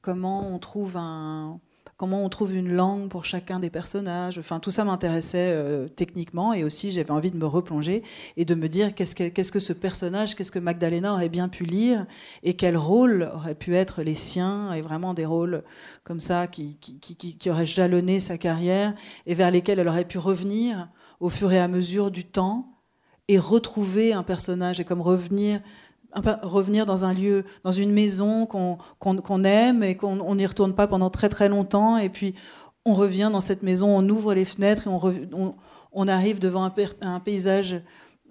[0.03, 1.61] comment on trouve un,
[1.97, 4.39] comment on trouve une langue pour chacun des personnages.
[4.39, 8.03] Enfin, tout ça m'intéressait euh, techniquement et aussi j'avais envie de me replonger
[8.37, 12.07] et de me dire qu'est-ce que, ce personnage, qu'est-ce que Magdalena aurait bien pu lire
[12.43, 15.65] et quel rôle aurait pu être les siens et vraiment des rôles
[16.05, 18.95] comme ça qui, qui, qui, qui auraient jalonné sa carrière
[19.27, 20.89] et vers lesquels elle aurait pu revenir
[21.21, 22.73] au fur et à mesure du temps
[23.29, 25.61] et retrouver un personnage et comme revenir
[26.43, 31.11] revenir dans un lieu, dans une maison qu'on aime et qu'on n'y retourne pas pendant
[31.11, 32.35] très très longtemps et puis
[32.85, 35.55] on revient dans cette maison, on ouvre les fenêtres et on,
[35.93, 36.65] on, arrive devant
[37.01, 37.81] un, paysage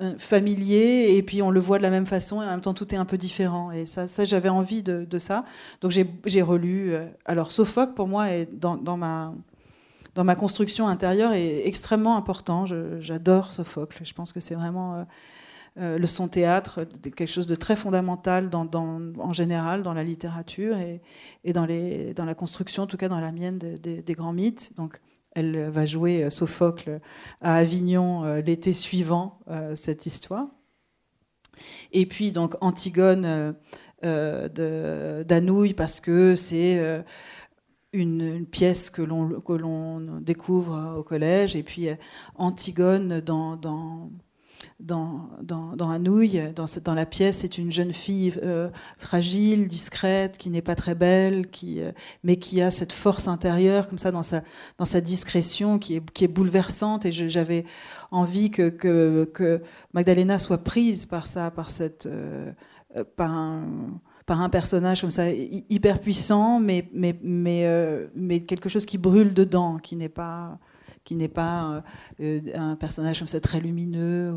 [0.01, 2.73] euh, familier et puis on le voit de la même façon et en même temps
[2.73, 5.45] tout est un peu différent et ça, ça j'avais envie de, ça
[5.81, 9.33] donc j'ai relu euh, alors Sophocle pour moi est dans, dans ma
[10.15, 12.65] dans ma construction intérieure est extrêmement important.
[13.01, 13.99] J'adore Sophocle.
[14.05, 15.05] Je pense que c'est vraiment
[15.77, 20.77] euh, euh, le son théâtre, quelque chose de très fondamental en général dans la littérature
[20.77, 21.01] et,
[21.53, 24.73] dans, la construction, en tout cas dans la mienne, des grands mythes.
[24.77, 24.99] Donc,
[25.31, 26.99] elle va jouer euh, Sophocle
[27.41, 29.39] à Avignon l'été suivant
[29.75, 30.47] cette histoire.
[31.93, 33.55] Et puis donc Antigone
[34.03, 37.03] d'Anouilh parce que c'est
[37.95, 41.95] une, pièce que l'on découvre au collège, et puis euh,
[42.35, 44.11] Antigone dans,
[44.79, 50.37] dans, dans, dans Anouilh, dans, dans, la pièce, c'est une jeune fille euh, fragile, discrète,
[50.37, 51.91] qui n'est pas très belle, qui, euh,
[52.23, 54.41] mais qui a cette force intérieure, comme ça, dans sa,
[54.77, 57.05] dans sa discrétion, qui est, qui est bouleversante.
[57.05, 57.65] Et j'avais
[58.11, 59.61] envie que, que, que,
[59.93, 62.07] Magdalena soit prise par ça, par cette.
[63.15, 68.69] par un, par un personnage comme ça hyper puissant, mais, mais, mais, euh, mais quelque
[68.69, 70.57] chose qui brûle dedans, qui n'est pas,
[71.05, 71.83] qui n'est pas
[72.19, 74.35] euh, un personnage comme ça très lumineux.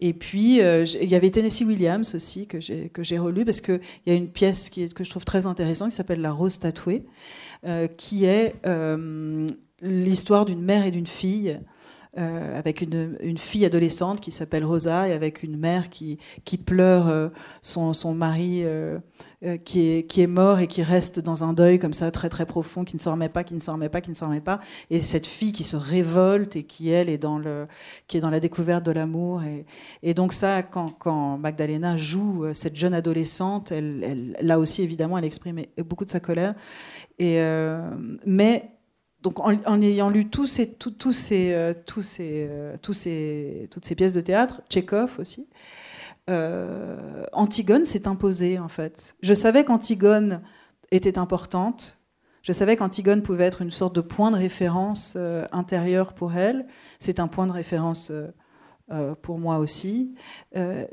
[0.00, 3.60] Et puis, euh, il y avait Tennessee Williams aussi, que j'ai, que j'ai relu, parce
[3.60, 6.32] qu'il y a une pièce qui est, que je trouve très intéressante, qui s'appelle La
[6.32, 7.06] Rose tatouée,
[7.96, 8.54] qui est
[9.80, 11.58] l'histoire d'une mère et d'une fille
[12.18, 17.08] euh, avec une, fille adolescente qui s'appelle Rosa et avec une mère qui, qui pleure
[17.08, 17.30] euh,
[17.62, 18.98] son, son, mari euh,
[19.64, 22.44] qui, est, qui est mort et qui reste dans un deuil comme ça très très
[22.44, 24.42] profond, qui ne s'en remet pas, qui ne s'en remet pas, qui ne s'en remet
[24.42, 24.60] pas.
[24.90, 27.66] Et cette fille qui se révolte et qui, elle, est dans, le,
[28.08, 29.42] qui est dans la découverte de l'amour.
[29.44, 29.64] Et,
[30.02, 35.16] et, donc ça, quand, quand, Magdalena joue cette jeune adolescente, elle, elle, là aussi, évidemment,
[35.16, 36.54] elle exprime beaucoup de sa colère.
[37.18, 37.40] Et,
[38.26, 38.70] mais
[39.22, 43.84] donc en, ayant lu tous ces, tous ces, euh, tous ces, euh, tous ces, toutes
[43.84, 45.46] ces pièces de théâtre, Tchekhov aussi,
[46.28, 49.14] euh, Antigone s'est imposée en fait.
[49.22, 50.42] Je savais qu'Antigone
[50.90, 51.98] était importante.
[52.42, 55.16] Je savais qu'Antigone pouvait être une sorte de point de référence
[55.52, 56.66] intérieur pour elle.
[56.98, 58.10] C'est un point de référence
[59.22, 60.16] pour moi aussi.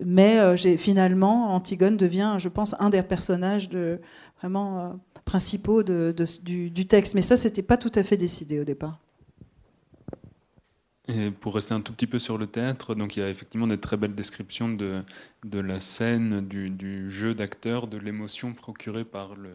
[0.06, 4.00] mais finalement, Antigone devient, je pense, un des personnages de
[4.39, 7.15] vraiment principaux de, du, texte.
[7.15, 8.99] Mais ça, c'était pas tout à fait décidé au départ.
[11.08, 13.65] Et pour rester un tout petit peu sur le théâtre, donc il y a effectivement
[13.65, 15.04] des très belles descriptions de,
[15.52, 19.49] la scène, du, du jeu d'acteur, de l'émotion procurée par le,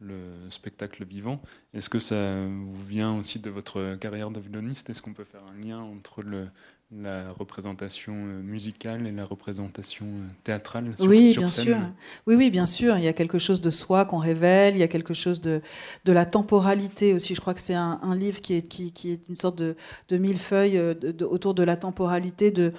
[0.00, 1.40] le spectacle vivant.
[1.74, 4.90] Est-ce que ça vous vient aussi de votre carrière de violoniste?
[4.90, 6.48] Est-ce qu'on peut faire un lien entre le,
[6.90, 11.76] la représentation euh, musicale et la représentation euh, théâtrale sur, oui, bien sûr.
[12.26, 12.96] Oui, oui, bien sûr.
[12.96, 14.74] Il y a quelque chose de soi qu'on révèle.
[14.74, 15.60] Il y a quelque chose de,
[16.06, 17.34] de la temporalité aussi.
[17.34, 19.76] Je crois que c'est un, livre qui est, qui, qui, est une sorte de,
[20.08, 22.72] de millefeuille euh, de, autour de la temporalité, de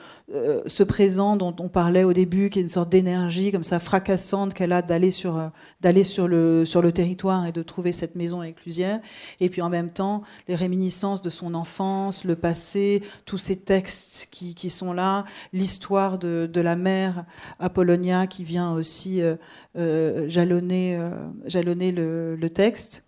[0.68, 4.54] ce présent dont on parlait au début, qui est une sorte d'énergie comme ça fracassante
[4.54, 8.44] qu'elle a d'aller sur, d'aller sur, le, sur le territoire et de trouver cette maison
[8.44, 9.00] éclusière.
[9.40, 13.99] Et puis en même temps, les réminiscences de son enfance, le passé, tous ces textes
[14.32, 17.26] qui, sont là, l'histoire de, la mère
[17.60, 19.36] Apollonia qui vient aussi euh,
[19.78, 21.12] euh, jalonner, euh,
[21.46, 23.06] jalonner le, texte.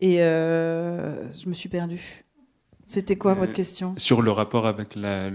[0.00, 2.24] Et je me suis perdue.
[2.86, 3.94] C'était quoi votre question?
[3.96, 5.30] Sur le rapport avec la,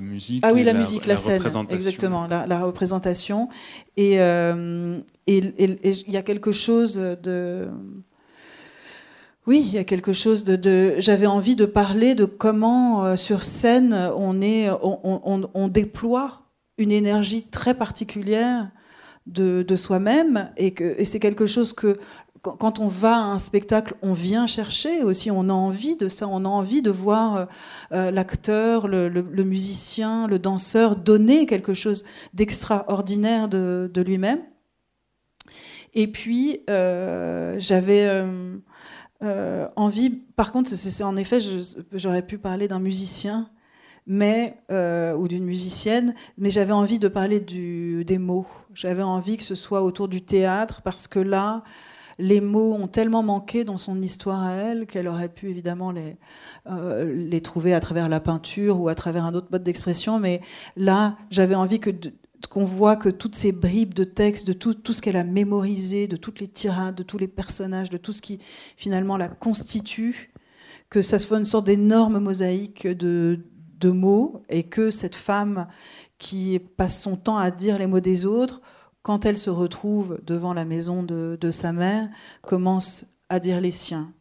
[0.00, 0.42] musique.
[0.46, 3.48] Ah oui, la, musique, la, scène, exactement, la, représentation.
[3.96, 7.68] Et il y a quelque chose de
[9.46, 10.94] oui, il y a quelque chose de.
[10.98, 16.42] J'avais envie de parler de comment euh, sur scène on est, on, déploie
[16.78, 18.70] une énergie très particulière
[19.26, 21.98] de, soi-même et, et c'est quelque chose que
[22.42, 26.26] quand on va à un spectacle, on vient chercher aussi, on a envie de ça,
[26.26, 27.44] on a envie de voir euh,
[27.92, 29.10] euh, l'acteur, le,
[29.44, 34.40] musicien, le danseur donner quelque chose d'extraordinaire de, lui-même.
[35.94, 38.24] Et puis, euh, j'avais
[39.76, 41.38] envie, par contre, c'est en effet,
[41.92, 43.48] j'aurais pu parler d'un musicien
[44.06, 48.46] mais, ou d'une musicienne, mais j'avais envie de parler des mots.
[48.74, 51.62] J'avais envie que ce soit autour du théâtre, parce que là,
[52.18, 56.16] les mots ont tellement manqué dans son histoire à elle qu'elle aurait pu évidemment les,
[56.68, 60.18] euh, les trouver à travers la peinture ou à travers un autre mode d'expression.
[60.18, 60.40] Mais
[60.76, 61.90] là, j'avais envie que
[62.46, 66.08] qu'on voit que toutes ces bribes de texte, de tout, tout ce qu'elle a mémorisé,
[66.08, 68.40] de toutes les tirades, de tous les personnages, de tout ce qui
[68.76, 70.32] finalement la constitue,
[70.90, 73.40] que ça soit une sorte d'énorme mosaïque de,
[73.80, 75.66] de mots et que cette femme
[76.18, 78.62] qui passe son temps à dire les mots des autres
[79.02, 82.08] quand elle se retrouve devant la maison de, sa mère,
[82.40, 84.12] commence à dire les siens.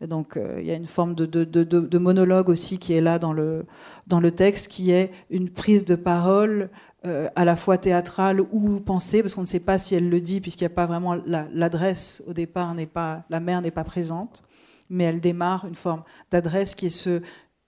[0.00, 3.64] donc euh, il y a une forme de, monologue aussi qui est là dans le,
[4.06, 6.70] dans le texte, qui est une prise de parole
[7.06, 10.20] euh, à la fois théâtrale ou pensée, parce qu'on ne sait pas si elle le
[10.20, 13.84] dit, puisqu'il n'y a pas vraiment l'adresse au départ, n'est pas, la mère n'est pas
[13.84, 14.42] présente,
[14.88, 17.22] mais elle démarre une forme d'adresse qui est ce,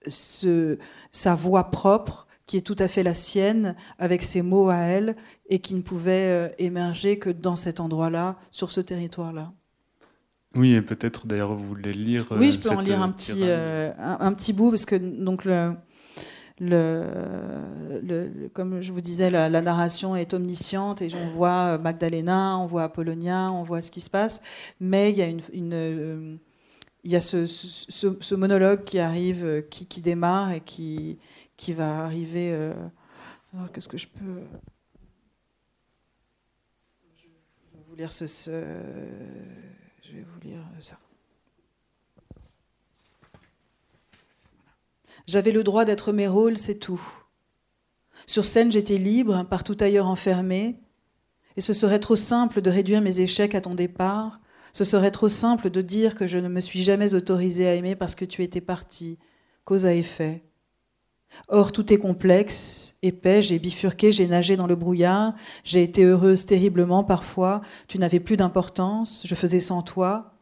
[0.07, 0.77] ce,
[1.11, 5.15] sa voix propre qui est tout à fait la sienne, avec ses mots à elle,
[5.49, 9.51] et qui ne pouvait euh, émerger que dans cet endroit-là, sur ce territoire-là.
[10.55, 12.25] Oui, et peut-être d'ailleurs vous voulez lire.
[12.31, 15.73] Oui, je peux en lire un petit, euh, un, petit bout, parce que donc le,
[18.53, 22.83] comme je vous disais, la, narration est omnisciente et on voit euh, Magdalena, on voit
[22.83, 24.41] Apollonia, on voit ce qui se passe,
[24.79, 25.21] mais il y
[27.15, 31.19] a a ce, monologue qui arrive, qui, qui, démarre et qui,
[31.69, 32.51] va arriver.
[32.53, 32.73] Euh,
[33.71, 34.41] qu'est-ce que je peux.
[37.87, 38.11] Vous lire.
[38.11, 38.51] Je
[40.11, 40.97] vais vous lire ça.
[45.27, 47.01] J'avais le droit d'être mes rôles, c'est tout.
[48.25, 50.77] Sur scène, j'étais libre, partout ailleurs enfermé.
[51.57, 54.39] Et ce serait trop simple de réduire mes échecs à ton départ.
[54.73, 57.95] Ce serait trop simple de dire que je ne me suis jamais autorisée à aimer
[57.95, 59.17] parce que tu étais parti.
[59.65, 60.43] Cause à effet.
[61.49, 65.33] Or, tout est complexe, épais, j'ai bifurqué, j'ai nagé dans le brouillard,
[65.65, 70.35] j'ai été heureuse terriblement parfois, tu n'avais plus d'importance, je faisais sans toi,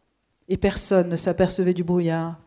[0.47, 2.39] et personne ne s'apercevait du brouillard.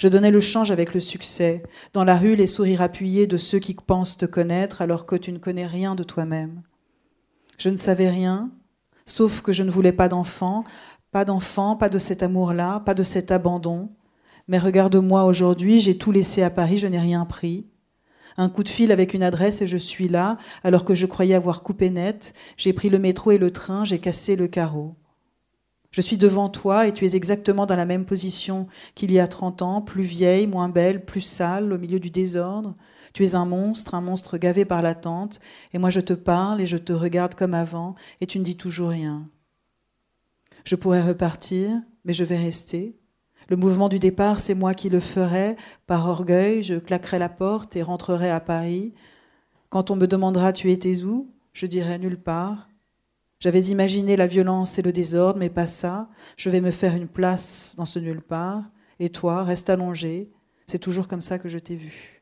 [0.00, 3.58] Je donnais le change avec le succès, dans la rue les sourires appuyés de ceux
[3.58, 6.62] qui pensent te connaître alors que tu ne connais rien de toi-même.
[7.58, 8.50] Je ne savais rien,
[9.04, 10.64] sauf que je ne voulais pas d'enfant,
[11.12, 13.90] pas d'enfant, pas de cet amour-là, pas de cet abandon,
[14.48, 17.66] mais regarde-moi aujourd'hui, j'ai tout laissé à Paris, je n'ai rien pris.
[18.38, 21.34] Un coup de fil avec une adresse et je suis là, alors que je croyais
[21.34, 22.32] avoir coupé net.
[22.56, 24.94] J'ai pris le métro et le train, j'ai cassé le carreau.
[25.90, 29.26] Je suis devant toi et tu es exactement dans la même position qu'il y a
[29.26, 32.76] trente ans, plus vieille, moins belle, plus sale, au milieu du désordre.
[33.12, 35.40] Tu es un monstre, un monstre gavé par l'attente,
[35.72, 38.56] et moi je te parle et je te regarde comme avant, et tu ne dis
[38.56, 39.28] toujours rien.
[40.64, 41.72] Je pourrais repartir,
[42.04, 42.96] mais je vais rester.
[43.48, 45.56] Le mouvement du départ, c'est moi qui le ferai.
[45.88, 48.94] Par orgueil, je claquerai la porte et rentrerai à Paris.
[49.70, 51.32] Quand on me demandera Tu étais où?
[51.52, 52.69] Je dirai nulle part.
[53.40, 56.10] J'avais imaginé la violence et le désordre, mais pas ça.
[56.36, 58.62] Je vais me faire une place dans ce nulle part.
[58.98, 60.30] Et toi, reste allongé.
[60.66, 62.20] C'est toujours comme ça que je t'ai vu.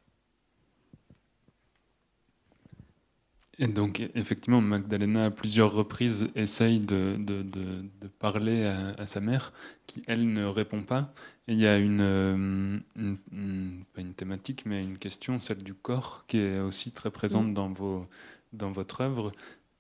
[3.61, 9.53] Et donc, effectivement, Magdalena, à plusieurs reprises, essaye de, de, de, parler à, sa mère,
[9.89, 11.13] qui, elle, ne répond pas.
[11.49, 15.75] Et il y a une, euh, une, pas une thématique, mais une question, celle du
[15.75, 17.55] corps, qui est aussi très présente mm.
[17.55, 18.07] dans, vos,
[18.53, 19.33] dans votre œuvre.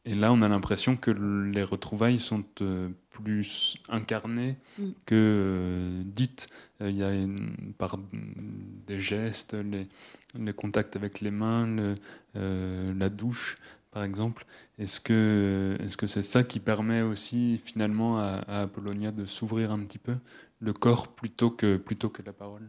[0.08, 4.84] Et là, on a l'impression que les retrouvailles sont euh, plus incarnées mm.
[5.04, 6.48] que euh, dites.
[6.80, 7.10] Il y a
[7.76, 7.98] par
[8.86, 9.86] des gestes, les,
[10.38, 11.96] les contacts avec les mains, le,
[12.36, 13.58] euh, la douche,
[13.90, 14.46] par exemple.
[14.78, 19.80] Est-ce que est-ce que c'est ça qui permet aussi finalement à, Apollonia de s'ouvrir un
[19.80, 20.14] petit peu
[20.60, 22.68] le corps plutôt que plutôt que la parole?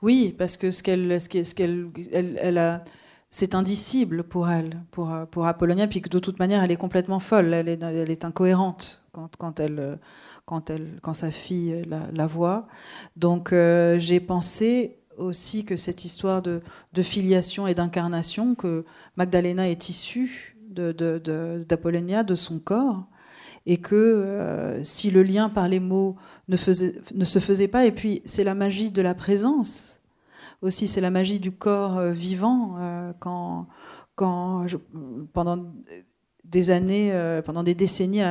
[0.00, 2.82] Oui, parce que ce qu'elle ce qu'elle elle, elle a
[3.30, 7.20] c'est indicible pour elle, pour, pour Apollonia, puis que de toute manière, elle est complètement
[7.20, 9.98] folle, elle est, elle est incohérente quand, quand, elle,
[10.46, 12.66] quand, elle, quand sa fille la, voit.
[13.16, 16.60] Donc euh, j'ai pensé aussi que cette histoire de,
[17.02, 18.84] filiation et d'incarnation, que
[19.16, 23.04] Magdalena est issue d'Apollonia, de, de, son corps,
[23.66, 26.16] et que euh, si le lien par les mots
[26.48, 29.99] ne, faisait, ne se faisait pas, et puis c'est la magie de la présence,
[30.62, 33.66] aussi c'est la magie du corps euh, vivant, euh, quand,
[34.14, 34.66] quand
[35.32, 35.72] pendant
[36.44, 38.22] des années, euh, pendant des décennies,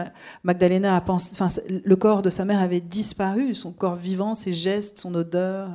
[0.43, 4.53] Magdalena a pensé, enfin, le corps de sa mère avait disparu, son corps vivant, ses
[4.53, 5.69] gestes, son odeur.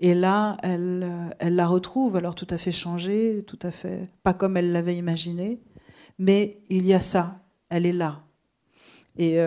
[0.00, 1.08] Et là, elle,
[1.38, 4.96] elle la retrouve, alors tout à fait changée, tout à fait pas comme elle l'avait
[4.96, 5.60] imaginé,
[6.18, 8.22] mais il y a ça, elle est là.
[9.16, 9.38] Et,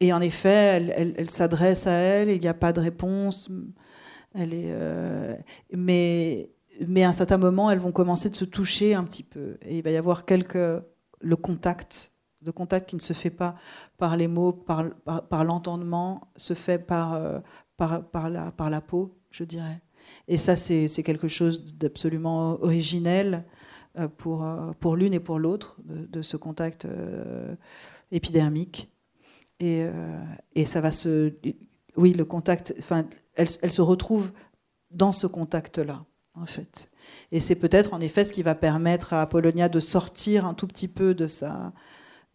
[0.00, 3.50] et en effet, elle, elle, s'adresse à elle, il n'y a pas de réponse.
[4.34, 5.34] Elle est, euh,
[5.72, 6.50] mais,
[6.86, 9.58] mais à un certain moment, elles vont commencer de se toucher un petit peu.
[9.62, 10.82] Et il va y avoir quelques
[11.22, 12.12] le contact,
[12.42, 13.56] le contact qui ne se fait pas
[13.98, 14.88] par les mots, par,
[15.28, 17.38] par, l'entendement, se fait par, euh,
[17.76, 19.82] par, par, la, par la peau, je dirais.
[20.28, 23.44] Et ça, c'est quelque chose d'absolument originel
[23.98, 24.46] euh, pour,
[24.78, 26.86] pour l'une et pour l'autre, de, ce contact
[28.12, 28.90] épidermique.
[29.58, 29.84] Et,
[30.54, 31.34] et, ça va se.
[31.96, 32.74] Oui, le contact.
[32.78, 33.04] Enfin,
[33.34, 34.32] elle, se retrouve
[34.90, 36.04] dans ce contact-là
[36.34, 36.90] en fait.
[37.32, 40.66] Et c'est peut-être en effet ce qui va permettre à Apollonia de sortir un tout
[40.66, 41.72] petit peu de sa,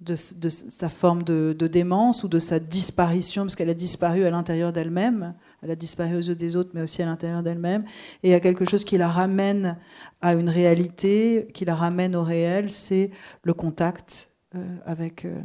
[0.01, 4.73] de, sa forme de, démence ou de sa disparition, parce qu'elle a disparu à l'intérieur
[4.73, 7.85] d'elle-même, elle a disparu aux yeux des autres, mais aussi à l'intérieur d'elle-même,
[8.21, 9.77] et il y a quelque chose qui la ramène
[10.21, 13.11] à une réalité, qui la ramène au réel, c'est
[13.43, 15.41] le contact euh, avec, euh,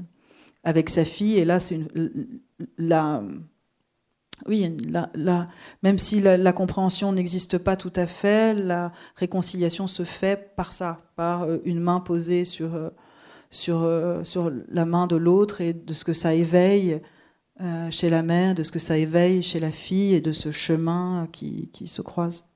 [0.64, 1.80] avec sa fille, et là c'est
[2.76, 3.22] la
[4.46, 4.76] oui,
[5.82, 11.02] même si la, compréhension n'existe pas tout à fait, la réconciliation se fait par ça,
[11.16, 12.90] par euh, une main posée sur, euh,
[13.68, 17.00] euh, sur la main de l'autre et de ce que ça éveille
[17.90, 21.28] chez la mère, de ce que ça éveille chez la fille et de ce chemin
[21.30, 22.48] qui, qui se croise.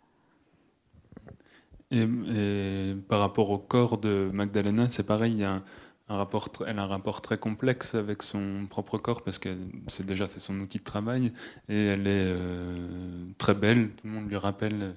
[1.91, 5.45] Et, par rapport au corps de Magdalena, c'est pareil,
[6.09, 9.57] elle a un rapport très complexe avec son propre corps parce que
[9.89, 11.33] c'est déjà c'est son outil de travail
[11.69, 13.91] et elle est euh, très belle.
[13.97, 14.97] Tout le monde lui rappelle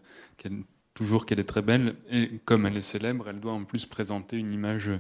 [0.94, 4.38] toujours qu'elle est très belle et comme elle est célèbre, elle doit en plus présenter
[4.38, 4.92] une image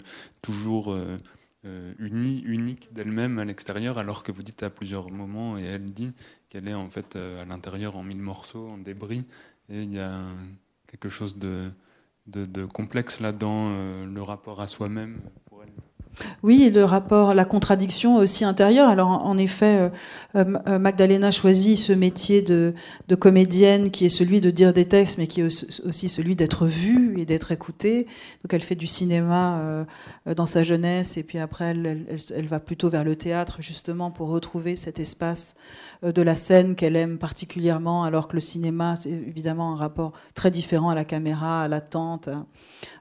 [0.41, 1.17] toujours euh,
[1.65, 5.91] euh, unie, unique d'elle-même à l'extérieur, alors que vous dites à plusieurs moments et elle
[5.91, 6.13] dit
[6.49, 9.25] qu'elle est en fait à l'intérieur en mille morceaux, en débris
[9.67, 10.21] et il y a
[10.87, 11.69] quelque chose de,
[12.27, 15.19] de, complexe là dans le rapport à soi-même.
[16.43, 18.89] Oui, le rapport, la contradiction aussi intérieure.
[18.89, 19.89] Alors, en effet, euh,
[20.35, 22.73] euh, euh, Magdalena choisit ce métier de,
[23.19, 27.19] comédienne qui est celui de dire des textes, mais qui est aussi celui d'être vue
[27.19, 28.07] et d'être écoutée.
[28.43, 29.85] Donc, elle fait du cinéma
[30.35, 34.75] dans sa jeunesse, et puis après, elle, va plutôt vers le théâtre, justement, pour retrouver
[34.75, 35.55] cet espace
[36.03, 40.51] de la scène qu'elle aime particulièrement, alors que le cinéma, c'est évidemment un rapport très
[40.51, 42.29] différent à la caméra, à l'attente.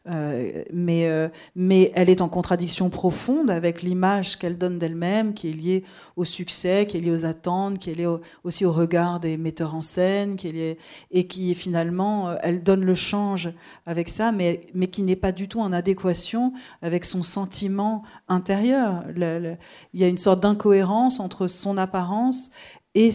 [0.06, 5.84] mais, mais elle est en contradiction profonde avec l'image qu'elle donne d'elle-même, qui est liée
[6.16, 9.76] au succès, qui est liée aux attentes, qui est liée aussi au regard des metteurs
[9.76, 10.76] en scène, qui est
[11.12, 13.52] et qui finalement, euh, elle donne le change
[13.86, 16.52] avec ça, mais, mais qui n'est pas du tout en adéquation
[16.82, 19.04] avec son sentiment intérieur.
[19.14, 22.50] il y a une sorte d'incohérence entre son apparence
[22.96, 23.12] et,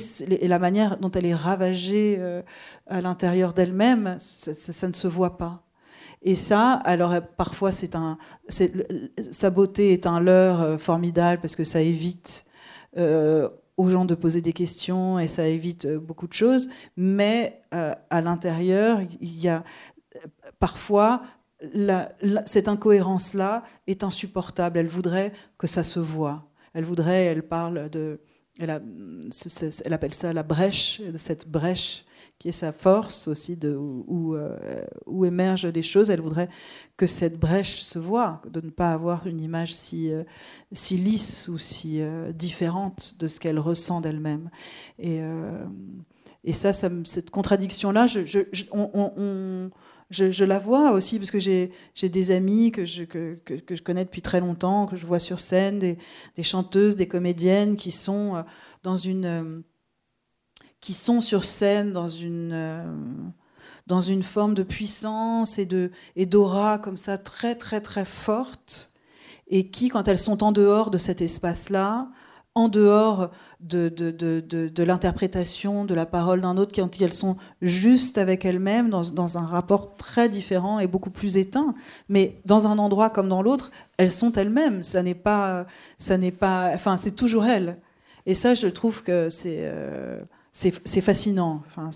[0.48, 2.42] la manière dont elle est ravagée euh,
[2.88, 5.66] à l'intérieur d'elle-même, ça, ne se voit pas.
[6.22, 8.18] Et ça, alors parfois, c'est un,
[8.50, 12.46] sa beauté est un leurre euh, formidable parce que ça évite
[12.98, 16.70] euh, aux gens de poser des questions et ça évite euh, beaucoup de choses.
[16.96, 19.64] Mais à l'intérieur, il y a
[20.60, 21.22] parfois
[22.46, 24.78] cette incohérence-là est insupportable.
[24.78, 26.50] Elle voudrait que ça se voit.
[26.74, 28.20] Elle voudrait, elle parle de,
[28.60, 28.82] elle,
[29.86, 32.06] elle appelle ça la brèche, cette brèche
[32.42, 33.78] qui est sa force aussi, euh,
[35.06, 36.10] où, émergent des choses.
[36.10, 36.50] Elle voudrait
[36.98, 40.24] que cette brèche se voit, de ne pas avoir une image si, euh,
[40.72, 44.50] si lisse ou si euh, différente de ce qu'elle ressent d'elle-même.
[44.98, 45.22] Et,
[46.44, 51.72] et ça, cette contradiction-là, je, la vois aussi parce que j'ai
[52.02, 55.40] des amis que je, que, que, je connais depuis très longtemps, que je vois sur
[55.40, 56.00] scène, des,
[56.36, 58.44] des chanteuses, des comédiennes qui sont
[58.82, 59.62] dans une
[60.82, 62.92] qui sont sur scène dans une, euh,
[63.88, 68.92] dans une forme de puissance et de et d'aura comme ça très très très forte,
[69.48, 72.10] et qui, quand elles sont en dehors de cet espace-là,
[72.56, 77.38] en dehors de, de, de, de l'interprétation de la parole d'un autre, quand elles sont
[77.62, 81.76] juste avec elles-mêmes, dans, dans, un rapport très différent et beaucoup plus éteint,
[82.10, 84.84] mais dans un endroit comme dans l'autre, elles sont elles-mêmes.
[84.84, 85.66] Ça n'est pas,
[86.40, 87.78] pas, enfin, c'est toujours elles.
[88.26, 90.22] Et ça, je trouve que c'est euh,
[90.52, 91.92] c'est fascinant enfin,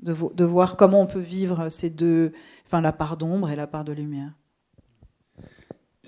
[0.00, 2.32] de, voir comment on peut vivre ces deux,
[2.66, 4.32] enfin, la part d'ombre et la part de lumière.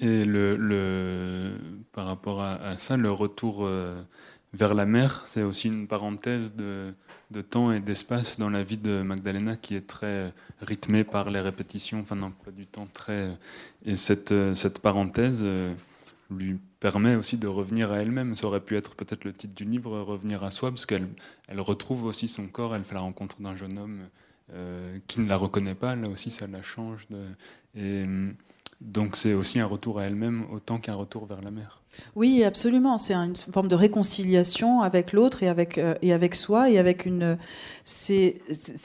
[0.00, 1.54] Et le, le
[1.92, 4.00] par rapport à, ça, le retour euh,
[4.52, 6.94] vers la mer, c'est aussi une parenthèse de,
[7.32, 11.40] de temps et d'espace dans la vie de Magdalena qui est très rythmée par les
[11.40, 13.36] répétitions, enfin emploi du temps très.
[13.84, 15.44] Et cette, cette parenthèse
[16.30, 18.36] lui permet aussi de revenir à elle-même.
[18.36, 21.08] Ça aurait pu être peut-être le titre du livre, Revenir à soi, parce qu'elle
[21.48, 24.00] elle retrouve aussi son corps, elle fait la rencontre d'un jeune homme
[24.52, 27.06] euh, qui ne la reconnaît pas, là aussi ça la change.
[28.80, 31.82] Donc c'est aussi un retour à elle-même autant qu'un retour vers la mer.
[32.14, 32.96] Oui, absolument.
[32.96, 37.06] C'est une forme de réconciliation avec l'autre et avec euh, et avec soi et avec
[37.06, 37.38] une.
[37.84, 38.40] C'est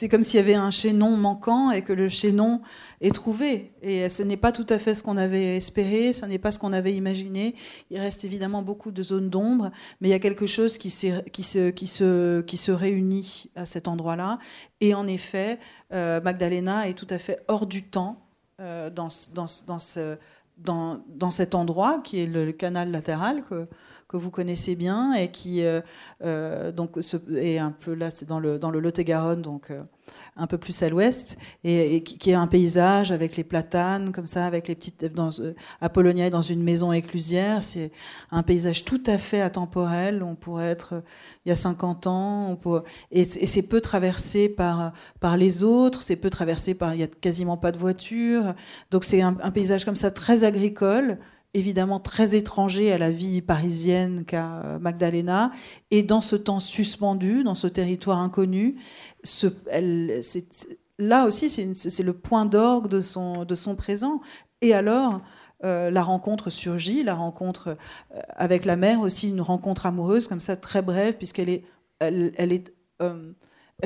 [0.10, 2.62] comme s'il y avait un chaînon manquant et que le chaînon
[3.02, 3.72] est trouvé.
[3.84, 6.58] Et ce n'est pas tout à fait ce qu'on avait espéré, ce n'est pas ce
[6.58, 7.56] qu'on avait imaginé.
[7.92, 10.88] Il reste évidemment beaucoup de zones d'ombre, mais il y a quelque chose qui,
[11.32, 14.40] qui, se, qui, se, qui se réunit à cet endroit-là.
[14.82, 15.60] Et en effet,
[15.92, 18.23] euh, Magdalena est tout à fait hors du temps
[18.64, 20.18] euh, dans, dans, dans, ce,
[20.58, 23.68] dans, dans, cet endroit qui est le, canal latéral que,
[24.08, 25.82] que vous connaissez bien et qui euh,
[26.22, 26.98] euh donc
[27.36, 29.42] est un peu là, c'est dans le, dans le Lot-et-Garonne,
[30.36, 34.46] un peu plus à l'ouest, et, qui, est un paysage avec les platanes, comme ça,
[34.46, 35.06] avec les petites.
[35.14, 37.92] Dans, euh, à Polonia, dans une maison éclusière, c'est
[38.32, 40.24] un paysage tout à fait atemporel.
[40.24, 41.02] On pourrait être euh,
[41.46, 42.60] il y a 50 ans,
[43.12, 46.94] et, c'est peu traversé par, par les autres, c'est peu traversé par.
[46.94, 48.56] Il n'y a quasiment pas de voitures.
[48.92, 51.18] Donc c'est un paysage comme ça, très agricole
[51.54, 55.52] évidemment très étranger à la vie parisienne qu'a Magdalena.
[55.92, 58.78] Et dans ce temps suspendu, dans ce territoire inconnu,
[61.00, 64.22] là aussi, c'est le point d'orgue de son, de son présent.
[64.62, 65.22] Et alors,
[65.64, 67.78] euh, la rencontre surgit, la rencontre
[68.14, 71.64] euh, avec la mère aussi, une rencontre amoureuse comme ça, très brève, puisqu'elle est,
[72.00, 73.32] elle, est, euh,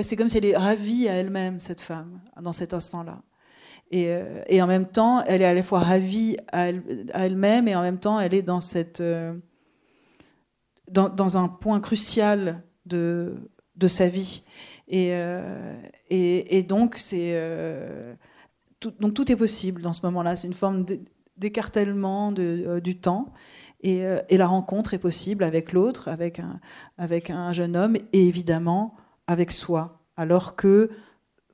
[0.01, 3.21] c'est comme si elle est ravie à elle-même, cette femme, dans cet instant-là.
[3.93, 7.75] Euh, et, en même temps, elle est à la fois ravie à, elle, même et
[7.75, 9.33] en même temps, elle est dans, cette, euh,
[10.89, 13.35] dans, un point crucial de,
[13.75, 14.43] de sa vie.
[14.89, 15.75] Et, euh,
[16.09, 17.35] et, donc, c'est,
[18.79, 20.35] tout, donc, tout est possible dans ce moment-là.
[20.35, 20.85] C'est une forme
[21.37, 23.33] d'écartèlement du temps.
[23.81, 26.59] Et, et, la rencontre est possible avec l'autre, avec un,
[26.97, 28.95] avec un jeune homme, et évidemment
[29.27, 30.01] avec soi.
[30.17, 30.89] Alors que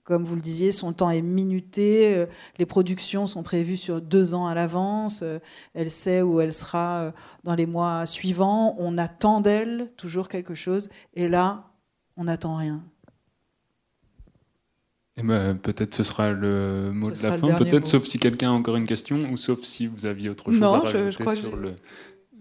[0.03, 2.25] comme vous le disiez, son temps est minuté, euh,
[2.57, 5.39] les productions sont prévues sur deux ans à l'avance, euh,
[5.73, 7.11] elle sait où elle sera euh,
[7.43, 11.71] dans les mois suivants, on attend d'elle toujours quelque chose, et là,
[12.17, 12.83] on n'attend rien.
[15.15, 18.53] Eh ben, peut-être ce sera le mot de la fin, peut-être sauf si quelqu'un a
[18.53, 21.75] encore une question, ou sauf si vous aviez autre chose à rajouter sur, le,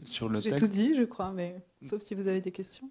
[0.04, 0.58] sur le texte.
[0.58, 2.90] J'ai tout dit, je crois, mais sauf si vous avez des questions.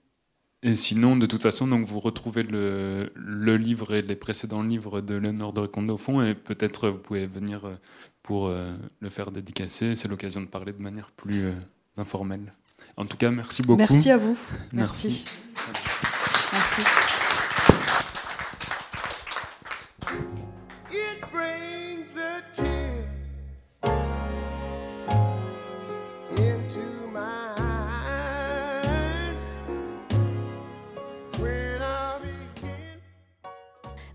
[0.63, 5.01] Et sinon, de toute façon, donc vous retrouvez le, le livre et les précédents livres
[5.01, 7.75] de Léonore de Recondo au fond, et peut-être vous pouvez venir euh,
[8.21, 9.95] pour euh, le faire dédicacer.
[9.95, 11.53] C'est l'occasion de parler de manière plus euh,
[11.97, 12.53] informelle.
[12.95, 13.79] En tout cas, merci beaucoup.
[13.79, 14.37] Merci à vous.
[14.71, 15.25] merci.
[16.53, 16.81] merci.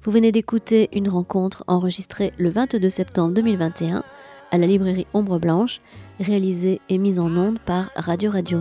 [0.06, 4.04] Vous venez d'écouter une rencontre enregistrée le 22 septembre 2021
[4.52, 5.80] à la librairie Ombre Blanche,
[6.20, 8.60] réalisée et mise en onde par Radio Radio.